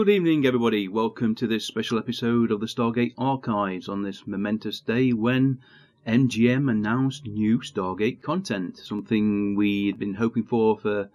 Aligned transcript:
Good 0.00 0.08
evening, 0.08 0.46
everybody. 0.46 0.88
Welcome 0.88 1.34
to 1.34 1.46
this 1.46 1.66
special 1.66 1.98
episode 1.98 2.50
of 2.50 2.60
the 2.60 2.66
Stargate 2.66 3.12
Archives 3.18 3.86
on 3.86 4.02
this 4.02 4.26
momentous 4.26 4.80
day 4.80 5.12
when 5.12 5.60
MGM 6.06 6.70
announced 6.70 7.26
new 7.26 7.58
Stargate 7.58 8.22
content, 8.22 8.78
something 8.78 9.54
we'd 9.54 9.98
been 9.98 10.14
hoping 10.14 10.44
for 10.44 10.78
for 10.78 11.10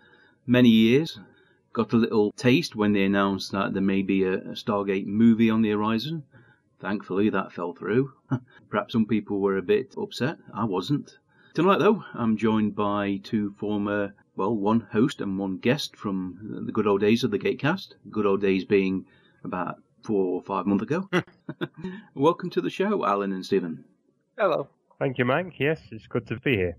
many 0.46 0.70
years. 0.70 1.20
Got 1.74 1.94
a 1.94 1.98
little 1.98 2.32
taste 2.34 2.76
when 2.76 2.94
they 2.94 3.04
announced 3.06 3.52
that 3.54 3.74
there 3.74 3.82
may 3.82 4.04
be 4.04 4.24
a, 4.24 4.34
a 4.34 4.54
Stargate 4.54 5.08
movie 5.08 5.50
on 5.50 5.64
the 5.64 5.72
horizon. 5.72 6.22
Thankfully, 6.80 7.32
that 7.32 7.54
fell 7.54 7.74
through. 7.74 8.14
Perhaps 8.70 8.94
some 8.94 9.08
people 9.08 9.40
were 9.40 9.58
a 9.58 9.64
bit 9.64 9.96
upset. 9.98 10.38
I 10.54 10.66
wasn't. 10.66 11.18
Tonight, 11.56 11.80
though, 11.80 12.04
I'm 12.14 12.38
joined 12.38 12.76
by 12.76 13.20
two 13.24 13.56
former, 13.58 14.14
well, 14.36 14.56
one 14.56 14.82
host 14.92 15.22
and 15.22 15.40
one 15.40 15.58
guest 15.58 15.96
from 15.96 16.64
the 16.66 16.72
good 16.72 16.88
old 16.88 17.02
days 17.02 17.24
of 17.24 17.32
the 17.32 17.40
Gatecast. 17.40 17.94
Good 18.12 18.26
old 18.26 18.42
days 18.42 18.66
being 18.66 19.06
about 19.44 19.78
four 20.04 20.36
or 20.36 20.42
five 20.42 20.66
months 20.66 20.84
ago. 20.84 21.10
Welcome 22.16 22.50
to 22.52 22.62
the 22.62 22.70
show, 22.70 23.06
Alan 23.06 23.32
and 23.32 23.46
Stephen. 23.46 23.86
Hello. 24.38 24.68
Thank 25.00 25.18
you, 25.18 25.26
Mike. 25.26 25.54
Yes, 25.58 25.80
it's 25.92 26.08
good 26.08 26.28
to 26.28 26.40
be 26.40 26.56
here. 26.56 26.78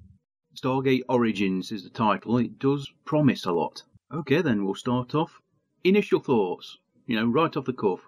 Stargate 0.54 1.02
Origins 1.08 1.72
is 1.72 1.84
the 1.84 1.90
title. 1.90 2.38
It 2.38 2.58
does 2.58 2.90
promise 3.04 3.44
a 3.46 3.52
lot. 3.52 3.82
Okay, 4.12 4.42
then 4.42 4.64
we'll 4.64 4.74
start 4.74 5.14
off. 5.14 5.40
Initial 5.84 6.20
thoughts, 6.20 6.78
you 7.06 7.16
know, 7.16 7.26
right 7.26 7.56
off 7.56 7.64
the 7.64 7.72
cuff. 7.72 8.00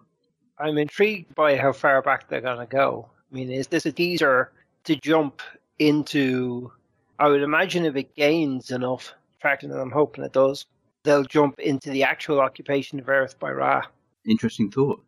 I'm 0.58 0.78
intrigued 0.78 1.34
by 1.34 1.56
how 1.56 1.72
far 1.72 2.02
back 2.02 2.28
they're 2.28 2.40
going 2.40 2.58
to 2.58 2.66
go. 2.66 3.08
I 3.30 3.34
mean, 3.34 3.50
is 3.50 3.68
this 3.68 3.86
a 3.86 3.92
teaser 3.92 4.52
to 4.84 4.96
jump 4.96 5.40
into? 5.78 6.72
I 7.18 7.28
would 7.28 7.42
imagine 7.42 7.84
if 7.84 7.96
it 7.96 8.14
gains 8.14 8.70
enough 8.70 9.14
traction, 9.40 9.70
and 9.70 9.80
I'm 9.80 9.90
hoping 9.90 10.24
it 10.24 10.32
does, 10.32 10.66
they'll 11.04 11.24
jump 11.24 11.58
into 11.58 11.90
the 11.90 12.02
actual 12.02 12.40
occupation 12.40 12.98
of 12.98 13.08
Earth 13.08 13.38
by 13.38 13.50
Ra. 13.50 13.82
Interesting 14.26 14.70
thought. 14.70 15.02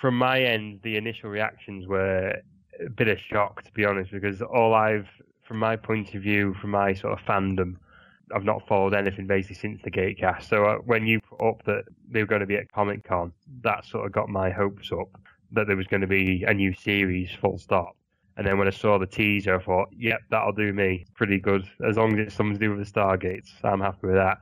From 0.00 0.16
my 0.16 0.40
end, 0.40 0.80
the 0.82 0.96
initial 0.96 1.30
reactions 1.30 1.86
were 1.86 2.34
a 2.84 2.90
bit 2.90 3.08
of 3.08 3.18
shock, 3.18 3.62
to 3.64 3.72
be 3.72 3.84
honest, 3.84 4.12
because 4.12 4.40
all 4.42 4.74
I've, 4.74 5.08
from 5.42 5.58
my 5.58 5.76
point 5.76 6.14
of 6.14 6.22
view, 6.22 6.54
from 6.60 6.70
my 6.70 6.94
sort 6.94 7.18
of 7.18 7.24
fandom, 7.26 7.76
I've 8.34 8.44
not 8.44 8.66
followed 8.68 8.94
anything 8.94 9.26
basically 9.26 9.56
since 9.56 9.80
the 9.82 9.90
Gatecast. 9.90 10.44
So 10.44 10.64
uh, 10.64 10.76
when 10.76 11.06
you 11.06 11.20
put 11.20 11.40
up 11.44 11.64
that 11.64 11.84
they 12.10 12.20
were 12.20 12.26
going 12.26 12.40
to 12.40 12.46
be 12.46 12.56
at 12.56 12.70
Comic 12.70 13.02
Con, 13.04 13.32
that 13.62 13.84
sort 13.86 14.06
of 14.06 14.12
got 14.12 14.28
my 14.28 14.50
hopes 14.50 14.92
up 14.92 15.08
that 15.52 15.66
there 15.66 15.76
was 15.76 15.86
going 15.86 16.02
to 16.02 16.06
be 16.06 16.44
a 16.46 16.52
new 16.52 16.74
series, 16.74 17.30
full 17.40 17.58
stop. 17.58 17.96
And 18.38 18.46
then 18.46 18.56
when 18.56 18.68
I 18.68 18.70
saw 18.70 18.98
the 18.98 19.06
teaser, 19.06 19.56
I 19.56 19.62
thought, 19.62 19.88
yep, 19.90 20.20
that'll 20.30 20.52
do 20.52 20.72
me 20.72 21.04
pretty 21.16 21.40
good. 21.40 21.68
As 21.86 21.96
long 21.96 22.18
as 22.18 22.28
it's 22.28 22.36
something 22.36 22.54
to 22.54 22.60
do 22.60 22.72
with 22.72 22.86
the 22.86 23.00
Stargates, 23.00 23.50
I'm 23.64 23.80
happy 23.80 24.06
with 24.06 24.14
that. 24.14 24.38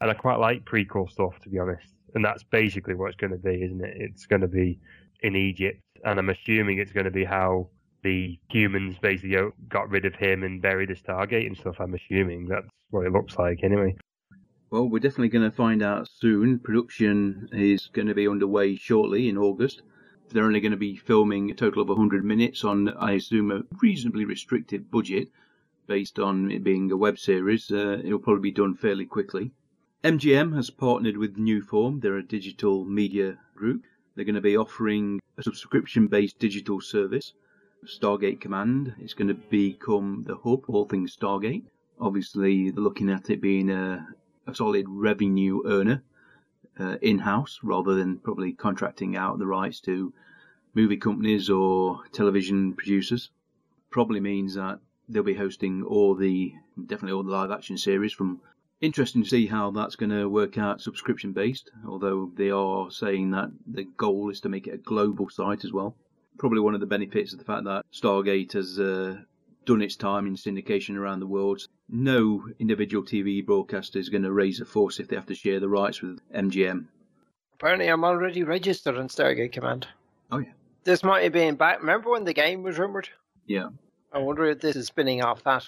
And 0.00 0.08
I 0.08 0.14
quite 0.14 0.38
like 0.38 0.64
prequel 0.64 1.10
stuff, 1.10 1.40
to 1.40 1.48
be 1.48 1.58
honest. 1.58 1.88
And 2.14 2.24
that's 2.24 2.44
basically 2.44 2.94
what 2.94 3.08
it's 3.08 3.16
going 3.16 3.32
to 3.32 3.38
be, 3.38 3.64
isn't 3.64 3.84
it? 3.84 3.96
It's 3.96 4.26
going 4.26 4.42
to 4.42 4.48
be 4.48 4.78
in 5.22 5.34
Egypt. 5.34 5.80
And 6.04 6.20
I'm 6.20 6.30
assuming 6.30 6.78
it's 6.78 6.92
going 6.92 7.06
to 7.06 7.10
be 7.10 7.24
how 7.24 7.70
the 8.04 8.38
humans 8.50 8.98
basically 9.02 9.36
got 9.68 9.90
rid 9.90 10.04
of 10.04 10.14
him 10.14 10.44
and 10.44 10.62
buried 10.62 10.90
the 10.90 10.94
Stargate 10.94 11.48
and 11.48 11.56
stuff. 11.56 11.80
I'm 11.80 11.94
assuming 11.94 12.46
that's 12.46 12.68
what 12.90 13.04
it 13.04 13.12
looks 13.12 13.36
like 13.36 13.64
anyway. 13.64 13.96
Well, 14.70 14.88
we're 14.88 15.00
definitely 15.00 15.30
going 15.30 15.50
to 15.50 15.56
find 15.56 15.82
out 15.82 16.08
soon. 16.08 16.60
Production 16.60 17.48
is 17.52 17.88
going 17.92 18.06
to 18.06 18.14
be 18.14 18.28
underway 18.28 18.76
shortly 18.76 19.28
in 19.28 19.36
August. 19.38 19.82
They're 20.30 20.44
only 20.44 20.60
going 20.60 20.72
to 20.72 20.78
be 20.78 20.96
filming 20.96 21.50
a 21.50 21.54
total 21.54 21.82
of 21.82 21.88
100 21.88 22.24
minutes 22.24 22.64
on, 22.64 22.88
I 22.88 23.12
assume, 23.12 23.50
a 23.50 23.62
reasonably 23.80 24.24
restricted 24.24 24.90
budget 24.90 25.28
based 25.86 26.18
on 26.18 26.50
it 26.50 26.64
being 26.64 26.90
a 26.90 26.96
web 26.96 27.18
series. 27.18 27.70
Uh, 27.70 28.00
it'll 28.02 28.18
probably 28.18 28.50
be 28.50 28.50
done 28.50 28.74
fairly 28.74 29.04
quickly. 29.04 29.52
MGM 30.02 30.54
has 30.54 30.70
partnered 30.70 31.16
with 31.16 31.36
Newform. 31.36 32.00
They're 32.00 32.16
a 32.16 32.22
digital 32.22 32.84
media 32.84 33.38
group. 33.54 33.84
They're 34.14 34.24
going 34.24 34.34
to 34.34 34.40
be 34.40 34.56
offering 34.56 35.20
a 35.36 35.42
subscription 35.42 36.06
based 36.06 36.38
digital 36.38 36.80
service. 36.80 37.34
Stargate 37.84 38.40
Command 38.40 38.94
is 38.98 39.14
going 39.14 39.28
to 39.28 39.34
become 39.34 40.24
the 40.26 40.36
hub 40.36 40.64
all 40.68 40.86
things 40.86 41.14
Stargate. 41.14 41.64
Obviously, 42.00 42.70
they're 42.70 42.82
looking 42.82 43.10
at 43.10 43.30
it 43.30 43.40
being 43.40 43.70
a, 43.70 44.08
a 44.46 44.54
solid 44.54 44.86
revenue 44.88 45.62
earner 45.66 46.02
uh, 46.78 46.96
in 47.02 47.18
house 47.18 47.60
rather 47.62 47.94
than 47.94 48.18
probably 48.18 48.52
contracting 48.52 49.16
out 49.16 49.38
the 49.38 49.46
rights 49.46 49.80
to 49.80 50.12
movie 50.74 50.96
companies 50.96 51.48
or 51.50 52.00
television 52.12 52.74
producers. 52.74 53.30
Probably 53.90 54.20
means 54.20 54.54
that 54.54 54.80
they'll 55.08 55.22
be 55.22 55.34
hosting 55.34 55.82
all 55.84 56.14
the, 56.14 56.52
definitely 56.86 57.12
all 57.12 57.22
the 57.22 57.30
live 57.30 57.50
action 57.50 57.78
series 57.78 58.12
from 58.12 58.40
interesting 58.80 59.22
to 59.22 59.28
see 59.28 59.46
how 59.46 59.70
that's 59.70 59.96
going 59.96 60.10
to 60.10 60.28
work 60.28 60.58
out 60.58 60.80
subscription 60.80 61.32
based, 61.32 61.70
although 61.86 62.30
they 62.36 62.50
are 62.50 62.90
saying 62.90 63.30
that 63.30 63.50
the 63.66 63.84
goal 63.84 64.30
is 64.30 64.40
to 64.40 64.48
make 64.48 64.66
it 64.66 64.74
a 64.74 64.78
global 64.78 65.28
site 65.28 65.64
as 65.64 65.72
well. 65.72 65.96
Probably 66.38 66.60
one 66.60 66.74
of 66.74 66.80
the 66.80 66.86
benefits 66.86 67.32
of 67.32 67.38
the 67.38 67.44
fact 67.44 67.64
that 67.64 67.84
Stargate 67.92 68.52
has 68.52 68.78
uh, 68.78 69.18
done 69.64 69.82
its 69.82 69.96
time 69.96 70.26
in 70.26 70.34
syndication 70.34 70.96
around 70.96 71.20
the 71.20 71.26
world. 71.26 71.66
No 71.88 72.46
individual 72.58 73.04
TV 73.04 73.44
broadcaster 73.44 73.98
is 73.98 74.08
going 74.08 74.22
to 74.22 74.32
raise 74.32 74.60
a 74.60 74.64
force 74.64 75.00
if 75.00 75.08
they 75.08 75.16
have 75.16 75.26
to 75.26 75.34
share 75.34 75.60
the 75.60 75.68
rights 75.68 76.02
with 76.02 76.20
MGM. 76.34 76.86
Apparently, 77.54 77.88
I'm 77.88 78.04
already 78.04 78.42
registered 78.42 78.96
on 78.96 79.08
Stargate 79.08 79.52
Command. 79.52 79.86
Oh, 80.30 80.38
yeah. 80.38 80.52
This 80.84 81.02
might 81.02 81.22
have 81.22 81.32
been 81.32 81.54
back. 81.54 81.80
Remember 81.80 82.10
when 82.10 82.24
the 82.24 82.34
game 82.34 82.62
was 82.62 82.78
rumored? 82.78 83.08
Yeah. 83.46 83.68
I 84.12 84.18
wonder 84.18 84.44
if 84.46 84.60
this 84.60 84.76
is 84.76 84.86
spinning 84.86 85.22
off 85.22 85.42
that. 85.44 85.64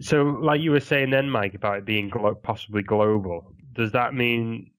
So, 0.00 0.22
like 0.22 0.60
you 0.60 0.70
were 0.70 0.80
saying 0.80 1.10
then, 1.10 1.30
Mike, 1.30 1.54
about 1.54 1.78
it 1.78 1.84
being 1.84 2.08
glo- 2.08 2.34
possibly 2.34 2.82
global, 2.82 3.52
does 3.74 3.92
that 3.92 4.14
mean 4.14 4.70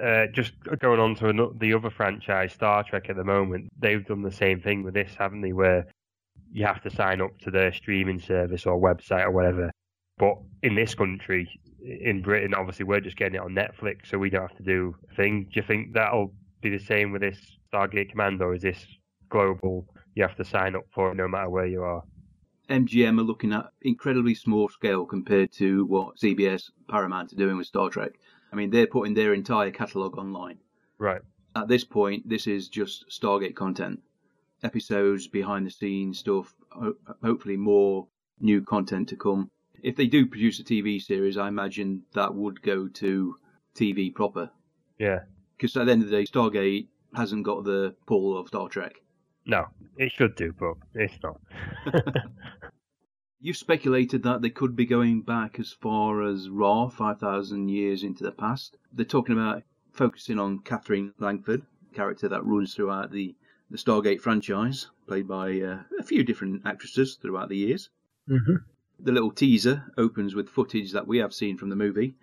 uh, 0.00 0.26
just 0.32 0.52
going 0.78 1.00
on 1.00 1.14
to 1.16 1.28
another, 1.28 1.52
the 1.58 1.74
other 1.74 1.90
franchise, 1.90 2.52
Star 2.52 2.82
Trek, 2.82 3.08
at 3.08 3.16
the 3.16 3.24
moment, 3.24 3.68
they've 3.78 4.04
done 4.04 4.22
the 4.22 4.32
same 4.32 4.60
thing 4.60 4.82
with 4.82 4.94
this, 4.94 5.14
haven't 5.16 5.40
they? 5.40 5.52
Where 5.52 5.86
you 6.52 6.64
have 6.66 6.82
to 6.82 6.90
sign 6.90 7.20
up 7.20 7.38
to 7.40 7.50
their 7.50 7.72
streaming 7.72 8.20
service 8.20 8.66
or 8.66 8.80
website 8.80 9.24
or 9.24 9.30
whatever. 9.30 9.70
But 10.18 10.38
in 10.62 10.74
this 10.74 10.94
country, 10.94 11.48
in 11.82 12.22
Britain, 12.22 12.54
obviously, 12.54 12.84
we're 12.84 13.00
just 13.00 13.16
getting 13.16 13.34
it 13.34 13.40
on 13.40 13.54
Netflix, 13.54 14.06
so 14.06 14.18
we 14.18 14.30
don't 14.30 14.48
have 14.48 14.56
to 14.56 14.62
do 14.62 14.94
a 15.10 15.14
thing. 15.14 15.44
Do 15.44 15.60
you 15.60 15.62
think 15.62 15.92
that'll 15.92 16.32
be 16.62 16.70
the 16.70 16.78
same 16.78 17.12
with 17.12 17.22
this 17.22 17.38
Stargate 17.72 18.10
Command, 18.10 18.40
or 18.40 18.54
is 18.54 18.62
this 18.62 18.86
global? 19.28 19.86
You 20.14 20.22
have 20.22 20.36
to 20.36 20.44
sign 20.44 20.74
up 20.74 20.84
for 20.94 21.12
it 21.12 21.16
no 21.16 21.28
matter 21.28 21.50
where 21.50 21.66
you 21.66 21.82
are. 21.82 22.02
MGM 22.70 23.20
are 23.20 23.24
looking 23.24 23.52
at 23.52 23.70
incredibly 23.82 24.34
small 24.34 24.68
scale 24.68 25.04
compared 25.04 25.52
to 25.52 25.84
what 25.84 26.16
CBS 26.16 26.70
Paramount 26.88 27.32
are 27.32 27.36
doing 27.36 27.56
with 27.56 27.66
Star 27.66 27.90
Trek. 27.90 28.12
I 28.52 28.56
mean, 28.56 28.70
they're 28.70 28.86
putting 28.86 29.14
their 29.14 29.34
entire 29.34 29.70
catalogue 29.70 30.18
online. 30.18 30.58
Right. 30.98 31.20
At 31.54 31.68
this 31.68 31.84
point, 31.84 32.28
this 32.28 32.46
is 32.46 32.68
just 32.68 33.04
Stargate 33.10 33.54
content. 33.54 34.00
Episodes, 34.62 35.28
behind 35.28 35.66
the 35.66 35.70
scenes 35.70 36.18
stuff, 36.18 36.54
hopefully 37.22 37.56
more 37.56 38.08
new 38.40 38.62
content 38.62 39.08
to 39.08 39.16
come. 39.16 39.50
If 39.82 39.96
they 39.96 40.06
do 40.06 40.26
produce 40.26 40.58
a 40.58 40.64
TV 40.64 41.00
series, 41.00 41.36
I 41.36 41.48
imagine 41.48 42.02
that 42.14 42.34
would 42.34 42.62
go 42.62 42.88
to 42.88 43.36
TV 43.74 44.14
proper. 44.14 44.50
Yeah. 44.98 45.20
Because 45.56 45.76
at 45.76 45.86
the 45.86 45.92
end 45.92 46.02
of 46.02 46.10
the 46.10 46.16
day, 46.16 46.24
Stargate 46.24 46.88
hasn't 47.14 47.44
got 47.44 47.64
the 47.64 47.94
pull 48.06 48.36
of 48.36 48.48
Star 48.48 48.68
Trek. 48.68 48.94
No, 49.46 49.66
it 49.96 50.10
should 50.10 50.34
do, 50.34 50.52
but 50.58 50.74
it's 50.94 51.18
not. 51.22 51.40
You've 53.40 53.56
speculated 53.56 54.22
that 54.24 54.42
they 54.42 54.50
could 54.50 54.74
be 54.74 54.86
going 54.86 55.22
back 55.22 55.60
as 55.60 55.72
far 55.72 56.22
as 56.22 56.48
Ra, 56.48 56.88
5,000 56.88 57.68
years 57.68 58.02
into 58.02 58.24
the 58.24 58.32
past. 58.32 58.76
They're 58.92 59.04
talking 59.04 59.36
about 59.36 59.62
focusing 59.92 60.38
on 60.38 60.60
Catherine 60.60 61.14
Langford, 61.18 61.62
character 61.94 62.28
that 62.28 62.44
runs 62.44 62.74
throughout 62.74 63.12
the, 63.12 63.36
the 63.70 63.76
Stargate 63.76 64.20
franchise, 64.20 64.86
played 65.06 65.26
by 65.26 65.60
uh, 65.60 65.82
a 65.98 66.02
few 66.02 66.22
different 66.22 66.62
actresses 66.64 67.16
throughout 67.16 67.48
the 67.48 67.56
years. 67.56 67.90
mm-hmm. 68.28 68.56
The 69.00 69.12
little 69.12 69.32
teaser 69.32 69.92
opens 69.98 70.34
with 70.34 70.48
footage 70.48 70.92
that 70.92 71.06
we 71.06 71.18
have 71.18 71.34
seen 71.34 71.58
from 71.58 71.68
the 71.68 71.76
movie, 71.76 72.14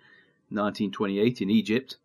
1928 0.48 1.42
in 1.42 1.50
Egypt. 1.50 1.98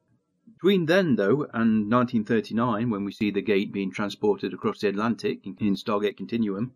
Between 0.55 0.85
then, 0.85 1.15
though, 1.15 1.43
and 1.53 1.89
1939, 1.89 2.89
when 2.89 3.05
we 3.05 3.11
see 3.11 3.31
the 3.31 3.41
gate 3.41 3.71
being 3.71 3.91
transported 3.91 4.53
across 4.53 4.79
the 4.79 4.89
Atlantic 4.89 5.45
in 5.45 5.75
Stargate 5.75 6.17
Continuum, 6.17 6.73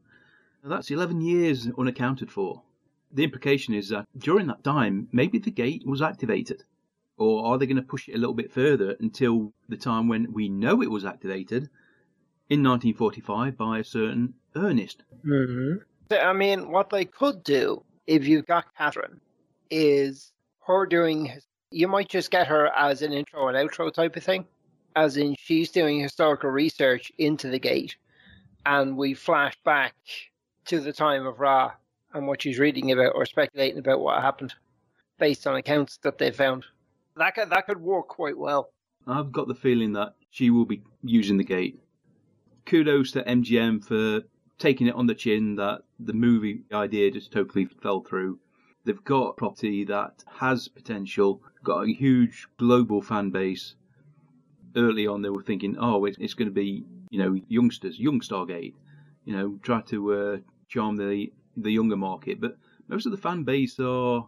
that's 0.64 0.90
11 0.90 1.22
years 1.22 1.70
unaccounted 1.78 2.32
for. 2.32 2.64
The 3.12 3.26
implication 3.26 3.74
is 3.74 3.90
that 3.90 4.08
during 4.18 4.48
that 4.48 4.64
time, 4.64 5.10
maybe 5.12 5.38
the 5.38 5.52
gate 5.52 5.86
was 5.86 6.02
activated. 6.02 6.64
Or 7.18 7.46
are 7.46 7.58
they 7.58 7.68
going 7.68 7.76
to 7.76 7.84
push 7.84 8.08
it 8.08 8.16
a 8.16 8.18
little 8.18 8.34
bit 8.34 8.52
further 8.52 8.96
until 9.00 9.54
the 9.70 9.78
time 9.78 10.08
when 10.08 10.32
we 10.34 10.50
know 10.50 10.82
it 10.82 10.90
was 10.90 11.06
activated 11.06 11.70
in 12.50 12.64
1945 12.64 13.58
by 13.58 13.80
a 13.80 13.84
certain 13.84 14.34
Ernest? 14.56 15.04
Mm-hmm. 15.26 15.78
I 16.12 16.34
mean, 16.34 16.70
what 16.70 16.90
they 16.90 17.06
could 17.06 17.44
do 17.44 17.84
if 18.08 18.28
you've 18.28 18.46
got 18.46 18.66
Catherine 18.78 19.20
is 19.70 20.32
her 20.68 20.86
doing. 20.86 21.40
You 21.72 21.88
might 21.88 22.10
just 22.10 22.30
get 22.30 22.48
her 22.48 22.68
as 22.76 23.02
an 23.02 23.14
intro 23.14 23.48
and 23.48 23.58
outro 23.58 23.92
type 23.92 24.16
of 24.16 24.24
thing, 24.24 24.46
as 24.96 25.18
in 25.18 25.36
she's 25.40 25.72
doing 25.72 26.00
historical 26.00 26.52
research 26.52 27.12
into 27.18 27.50
the 27.50 27.60
gate, 27.60 27.96
and 28.66 28.96
we 28.96 29.14
flash 29.14 29.56
back 29.66 29.96
to 30.66 30.80
the 30.80 30.94
time 30.94 31.26
of 31.26 31.40
Ra 31.40 31.72
and 32.14 32.28
what 32.28 32.44
she's 32.44 32.60
reading 32.60 32.92
about 32.92 33.14
or 33.16 33.26
speculating 33.26 33.80
about 33.80 34.02
what 34.02 34.22
happened, 34.22 34.54
based 35.18 35.48
on 35.48 35.56
accounts 35.56 35.98
that 36.04 36.20
they 36.20 36.32
found. 36.32 36.66
That 37.18 37.36
could 37.36 37.50
that 37.50 37.66
could 37.66 37.82
work 37.82 38.08
quite 38.08 38.38
well. 38.38 38.72
I've 39.08 39.32
got 39.32 39.48
the 39.48 39.56
feeling 39.56 39.94
that 39.94 40.16
she 40.30 40.50
will 40.50 40.66
be 40.66 40.84
using 41.04 41.38
the 41.38 41.44
gate. 41.44 41.80
Kudos 42.66 43.12
to 43.12 43.24
MGM 43.24 43.84
for 43.84 44.22
taking 44.58 44.88
it 44.88 44.96
on 44.96 45.08
the 45.08 45.16
chin 45.16 45.56
that 45.56 45.82
the 46.00 46.14
movie 46.14 46.64
idea 46.72 47.12
just 47.12 47.32
totally 47.32 47.66
fell 47.66 48.02
through. 48.02 48.40
They've 48.86 49.04
got 49.04 49.30
a 49.30 49.34
property 49.34 49.84
that 49.86 50.24
has 50.40 50.68
potential, 50.68 51.42
got 51.64 51.84
a 51.84 51.94
huge 51.94 52.48
global 52.58 53.02
fan 53.02 53.30
base. 53.30 53.76
Early 54.76 55.08
on, 55.08 55.22
they 55.22 55.30
were 55.30 55.44
thinking, 55.44 55.78
oh, 55.78 56.06
it's, 56.06 56.34
going 56.34 56.48
to 56.48 56.54
be, 56.54 56.86
you 57.10 57.20
know, 57.20 57.40
youngsters, 57.48 58.00
young 58.00 58.22
Stargate, 58.22 58.74
you 59.26 59.36
know, 59.36 59.60
try 59.62 59.82
to 59.82 60.14
uh, 60.14 60.38
charm 60.68 60.98
the 60.98 61.32
the 61.56 61.72
younger 61.72 61.98
market. 61.98 62.42
But 62.42 62.58
most 62.88 63.06
of 63.06 63.12
the 63.12 63.18
fan 63.18 63.44
base 63.44 63.80
are 63.80 64.28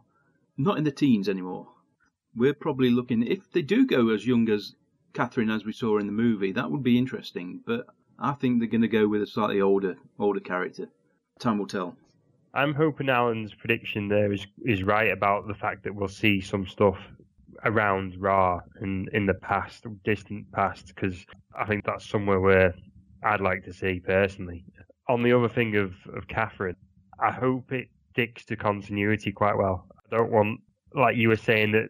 not 0.58 0.78
in 0.78 0.84
the 0.84 0.92
teens 0.92 1.28
anymore. 1.28 1.68
We're 2.36 2.54
probably 2.54 2.90
looking, 2.90 3.26
if 3.26 3.52
they 3.52 3.62
do 3.62 3.86
go 3.88 4.10
as 4.10 4.28
young 4.28 4.50
as 4.50 4.76
Catherine 5.14 5.50
as 5.50 5.66
we 5.66 5.72
saw 5.72 5.98
in 5.98 6.06
the 6.06 6.12
movie, 6.12 6.52
that 6.52 6.70
would 6.70 6.84
be 6.84 6.98
interesting. 6.98 7.62
But 7.66 7.88
I 8.20 8.34
think 8.34 8.60
they're 8.60 8.70
going 8.70 8.82
to 8.82 8.88
go 8.88 9.08
with 9.08 9.22
a 9.22 9.28
slightly 9.28 9.62
older 9.62 9.98
older 10.20 10.40
character. 10.40 10.88
Time 11.40 11.58
will 11.58 11.68
tell. 11.68 11.96
I'm 12.54 12.74
hoping 12.74 13.10
Alan's 13.10 13.54
prediction 13.54 14.08
there 14.08 14.32
is 14.32 14.46
is 14.64 14.84
right 14.84 15.12
about 15.12 15.48
the 15.48 15.54
fact 15.54 15.84
that 15.84 15.94
we'll 15.94 16.08
see 16.08 16.40
some 16.40 16.66
stuff 16.66 16.98
around 17.66 18.16
Ra 18.20 18.62
in 18.82 19.08
in 19.12 19.26
the 19.26 19.34
past, 19.34 19.86
distant 20.04 20.52
past, 20.52 20.88
because 20.88 21.26
I 21.58 21.66
think 21.66 21.86
that's 21.86 22.08
somewhere 22.08 22.40
where 22.40 22.74
I'd 23.24 23.42
like 23.42 23.64
to 23.66 23.74
see 23.74 24.00
personally. 24.00 24.64
On 25.10 25.22
the 25.22 25.34
other 25.34 25.50
thing 25.50 25.76
of 25.76 25.94
of 26.16 26.28
Catherine, 26.28 26.78
I 27.20 27.32
hope 27.32 27.72
it 27.72 27.90
sticks 28.12 28.46
to 28.46 28.56
continuity 28.56 29.32
quite 29.32 29.58
well. 29.58 29.88
I 30.12 30.16
don't 30.16 30.32
want, 30.32 30.62
like 30.94 31.18
you 31.18 31.30
were 31.30 31.36
saying, 31.36 31.74
that 31.74 31.90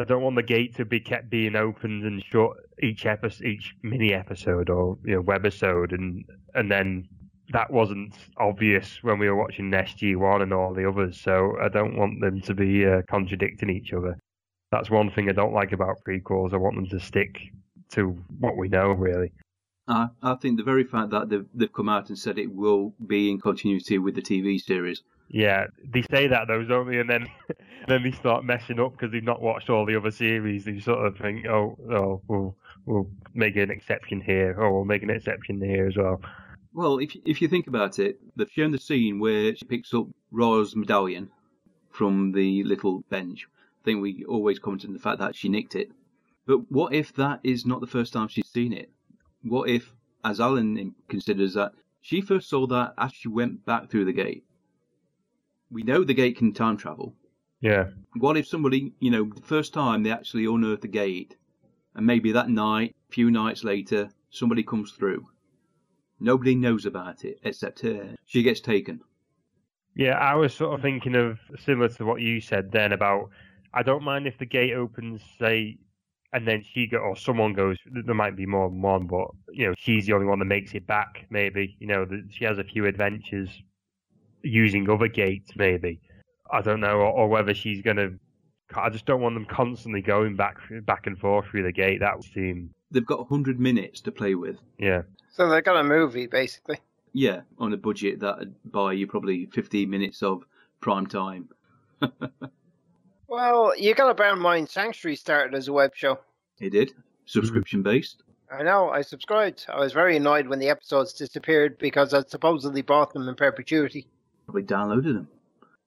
I 0.00 0.04
don't 0.04 0.22
want 0.22 0.36
the 0.36 0.42
gate 0.42 0.76
to 0.76 0.86
be 0.86 0.98
kept 0.98 1.28
being 1.28 1.54
opened 1.54 2.04
and 2.04 2.24
shut 2.24 2.52
each 2.82 3.04
episode, 3.04 3.46
each 3.46 3.74
mini 3.82 4.14
episode 4.14 4.70
or 4.70 4.96
you 5.04 5.16
know 5.16 5.22
webisode, 5.22 5.92
and 5.92 6.24
and 6.54 6.70
then 6.70 7.06
that 7.52 7.70
wasn't 7.70 8.14
obvious 8.38 9.02
when 9.02 9.18
we 9.18 9.28
were 9.28 9.36
watching 9.36 9.70
SG 9.70 10.16
One 10.16 10.40
and 10.40 10.54
all 10.54 10.72
the 10.72 10.88
others. 10.88 11.20
So 11.20 11.56
I 11.60 11.68
don't 11.68 11.98
want 11.98 12.20
them 12.20 12.40
to 12.40 12.54
be 12.54 12.86
uh, 12.86 13.02
contradicting 13.10 13.68
each 13.68 13.92
other. 13.92 14.16
That's 14.72 14.88
one 14.88 15.10
thing 15.10 15.28
I 15.28 15.32
don't 15.32 15.52
like 15.52 15.72
about 15.72 16.02
prequels. 16.08 16.54
I 16.54 16.56
want 16.56 16.76
them 16.76 16.88
to 16.88 17.00
stick 17.00 17.38
to 17.90 18.16
what 18.38 18.56
we 18.56 18.68
know, 18.68 18.92
really. 18.92 19.32
I, 19.86 20.08
I 20.22 20.36
think 20.36 20.56
the 20.56 20.64
very 20.64 20.84
fact 20.84 21.10
that 21.10 21.28
they've, 21.28 21.46
they've 21.52 21.72
come 21.72 21.88
out 21.88 22.08
and 22.08 22.18
said 22.18 22.38
it 22.38 22.54
will 22.54 22.94
be 23.06 23.30
in 23.30 23.40
continuity 23.40 23.98
with 23.98 24.14
the 24.14 24.22
TV 24.22 24.60
series. 24.60 25.02
Yeah, 25.32 25.66
they 25.84 26.02
say 26.10 26.26
that 26.26 26.48
though, 26.48 26.64
don't 26.64 26.90
they? 26.90 26.98
And 26.98 27.08
then 27.08 27.28
then 27.88 28.02
they 28.02 28.10
start 28.10 28.44
messing 28.44 28.80
up 28.80 28.92
because 28.92 29.12
they've 29.12 29.22
not 29.22 29.40
watched 29.40 29.70
all 29.70 29.86
the 29.86 29.96
other 29.96 30.10
series. 30.10 30.64
They 30.64 30.80
sort 30.80 31.06
of 31.06 31.16
think, 31.16 31.46
oh, 31.46 31.78
oh, 31.88 32.20
we'll 32.26 32.56
we'll 32.84 33.08
make 33.32 33.54
an 33.54 33.70
exception 33.70 34.20
here, 34.20 34.56
or 34.58 34.72
we'll 34.72 34.84
make 34.84 35.04
an 35.04 35.10
exception 35.10 35.60
here 35.60 35.86
as 35.86 35.96
well. 35.96 36.20
Well, 36.72 36.98
if 36.98 37.16
if 37.24 37.40
you 37.40 37.46
think 37.46 37.68
about 37.68 38.00
it, 38.00 38.18
they've 38.34 38.50
shown 38.50 38.72
the 38.72 38.78
scene 38.78 39.20
where 39.20 39.54
she 39.54 39.64
picks 39.64 39.94
up 39.94 40.08
Ra's 40.32 40.74
medallion 40.74 41.30
from 41.90 42.32
the 42.32 42.64
little 42.64 43.04
bench. 43.08 43.46
I 43.82 43.84
think 43.84 44.02
we 44.02 44.24
always 44.24 44.58
commented 44.58 44.90
on 44.90 44.94
the 44.94 45.00
fact 45.00 45.20
that 45.20 45.36
she 45.36 45.48
nicked 45.48 45.76
it. 45.76 45.92
But 46.44 46.70
what 46.72 46.92
if 46.92 47.14
that 47.14 47.38
is 47.44 47.64
not 47.64 47.80
the 47.80 47.86
first 47.86 48.12
time 48.12 48.26
she's 48.26 48.48
seen 48.48 48.72
it? 48.72 48.90
What 49.42 49.68
if, 49.68 49.94
as 50.24 50.40
Alan 50.40 50.94
considers 51.08 51.54
that, 51.54 51.72
she 52.00 52.20
first 52.20 52.48
saw 52.48 52.66
that 52.66 52.94
as 52.98 53.12
she 53.12 53.28
went 53.28 53.64
back 53.64 53.88
through 53.88 54.06
the 54.06 54.12
gate? 54.12 54.44
We 55.70 55.82
know 55.82 56.04
the 56.04 56.14
gate 56.14 56.36
can 56.36 56.52
time 56.52 56.76
travel. 56.76 57.14
Yeah. 57.60 57.88
What 58.16 58.36
if 58.36 58.46
somebody, 58.46 58.92
you 59.00 59.10
know, 59.10 59.24
the 59.24 59.42
first 59.42 59.72
time 59.74 60.02
they 60.02 60.10
actually 60.10 60.46
unearth 60.46 60.80
the 60.80 60.88
gate, 60.88 61.36
and 61.94 62.06
maybe 62.06 62.32
that 62.32 62.48
night, 62.48 62.94
a 63.08 63.12
few 63.12 63.30
nights 63.30 63.64
later, 63.64 64.10
somebody 64.30 64.62
comes 64.62 64.92
through 64.92 65.26
Nobody 66.20 66.54
knows 66.54 66.84
about 66.84 67.24
it 67.24 67.40
except 67.42 67.80
her. 67.80 68.14
She 68.26 68.42
gets 68.42 68.60
taken. 68.60 69.00
Yeah, 69.96 70.18
I 70.18 70.34
was 70.34 70.54
sort 70.54 70.74
of 70.74 70.82
thinking 70.82 71.16
of 71.16 71.38
similar 71.64 71.88
to 71.88 72.04
what 72.04 72.20
you 72.20 72.40
said 72.40 72.70
then 72.70 72.92
about 72.92 73.30
I 73.72 73.82
don't 73.82 74.04
mind 74.04 74.26
if 74.26 74.36
the 74.38 74.46
gate 74.46 74.74
opens, 74.74 75.22
say, 75.38 75.78
and 76.32 76.46
then 76.46 76.64
she 76.72 76.86
go 76.86 76.98
or 76.98 77.16
someone 77.16 77.54
goes. 77.54 77.76
There 77.86 78.14
might 78.14 78.36
be 78.36 78.46
more 78.46 78.68
than 78.68 78.82
one, 78.82 79.06
but 79.06 79.28
you 79.52 79.66
know, 79.66 79.74
she's 79.78 80.06
the 80.06 80.12
only 80.12 80.26
one 80.26 80.38
that 80.40 80.44
makes 80.44 80.74
it 80.74 80.86
back. 80.86 81.26
Maybe 81.30 81.76
you 81.80 81.86
know, 81.86 82.06
she 82.30 82.44
has 82.44 82.58
a 82.58 82.64
few 82.64 82.86
adventures 82.86 83.48
using 84.42 84.88
other 84.90 85.08
gates. 85.08 85.52
Maybe 85.56 86.00
I 86.52 86.62
don't 86.62 86.80
know, 86.80 86.96
or, 86.96 87.12
or 87.12 87.28
whether 87.28 87.54
she's 87.54 87.82
gonna. 87.82 88.10
I 88.74 88.88
just 88.88 89.04
don't 89.04 89.20
want 89.20 89.34
them 89.34 89.46
constantly 89.46 90.00
going 90.00 90.36
back 90.36 90.56
back 90.82 91.06
and 91.06 91.18
forth 91.18 91.46
through 91.46 91.64
the 91.64 91.72
gate. 91.72 92.00
That 92.00 92.16
would 92.16 92.24
seem. 92.32 92.70
They've 92.90 93.06
got 93.06 93.28
hundred 93.28 93.60
minutes 93.60 94.00
to 94.02 94.12
play 94.12 94.34
with. 94.34 94.58
Yeah. 94.78 95.02
So 95.32 95.48
they've 95.48 95.64
got 95.64 95.76
a 95.76 95.84
movie 95.84 96.26
basically. 96.26 96.78
Yeah, 97.12 97.40
on 97.58 97.72
a 97.72 97.76
budget 97.76 98.20
that'd 98.20 98.54
buy 98.70 98.92
you 98.92 99.06
probably 99.06 99.46
15 99.46 99.90
minutes 99.90 100.22
of 100.22 100.44
prime 100.80 101.06
time. 101.06 101.48
well, 103.26 103.72
you 103.76 103.94
got 103.94 104.08
to 104.08 104.14
bear 104.14 104.32
in 104.32 104.38
mind, 104.38 104.68
Sanctuary 104.68 105.16
started 105.16 105.56
as 105.56 105.66
a 105.66 105.72
web 105.72 105.90
show. 105.94 106.20
It 106.60 106.70
did, 106.70 106.92
subscription 107.26 107.82
based. 107.82 108.22
I 108.52 108.62
know. 108.62 108.90
I 108.90 109.02
subscribed. 109.02 109.66
I 109.68 109.78
was 109.78 109.92
very 109.92 110.16
annoyed 110.16 110.46
when 110.46 110.58
the 110.58 110.68
episodes 110.68 111.12
disappeared 111.12 111.78
because 111.78 112.14
I 112.14 112.22
supposedly 112.26 112.82
bought 112.82 113.12
them 113.12 113.28
in 113.28 113.34
perpetuity. 113.34 114.06
Probably 114.50 114.64
downloaded 114.64 115.14
them. 115.14 115.28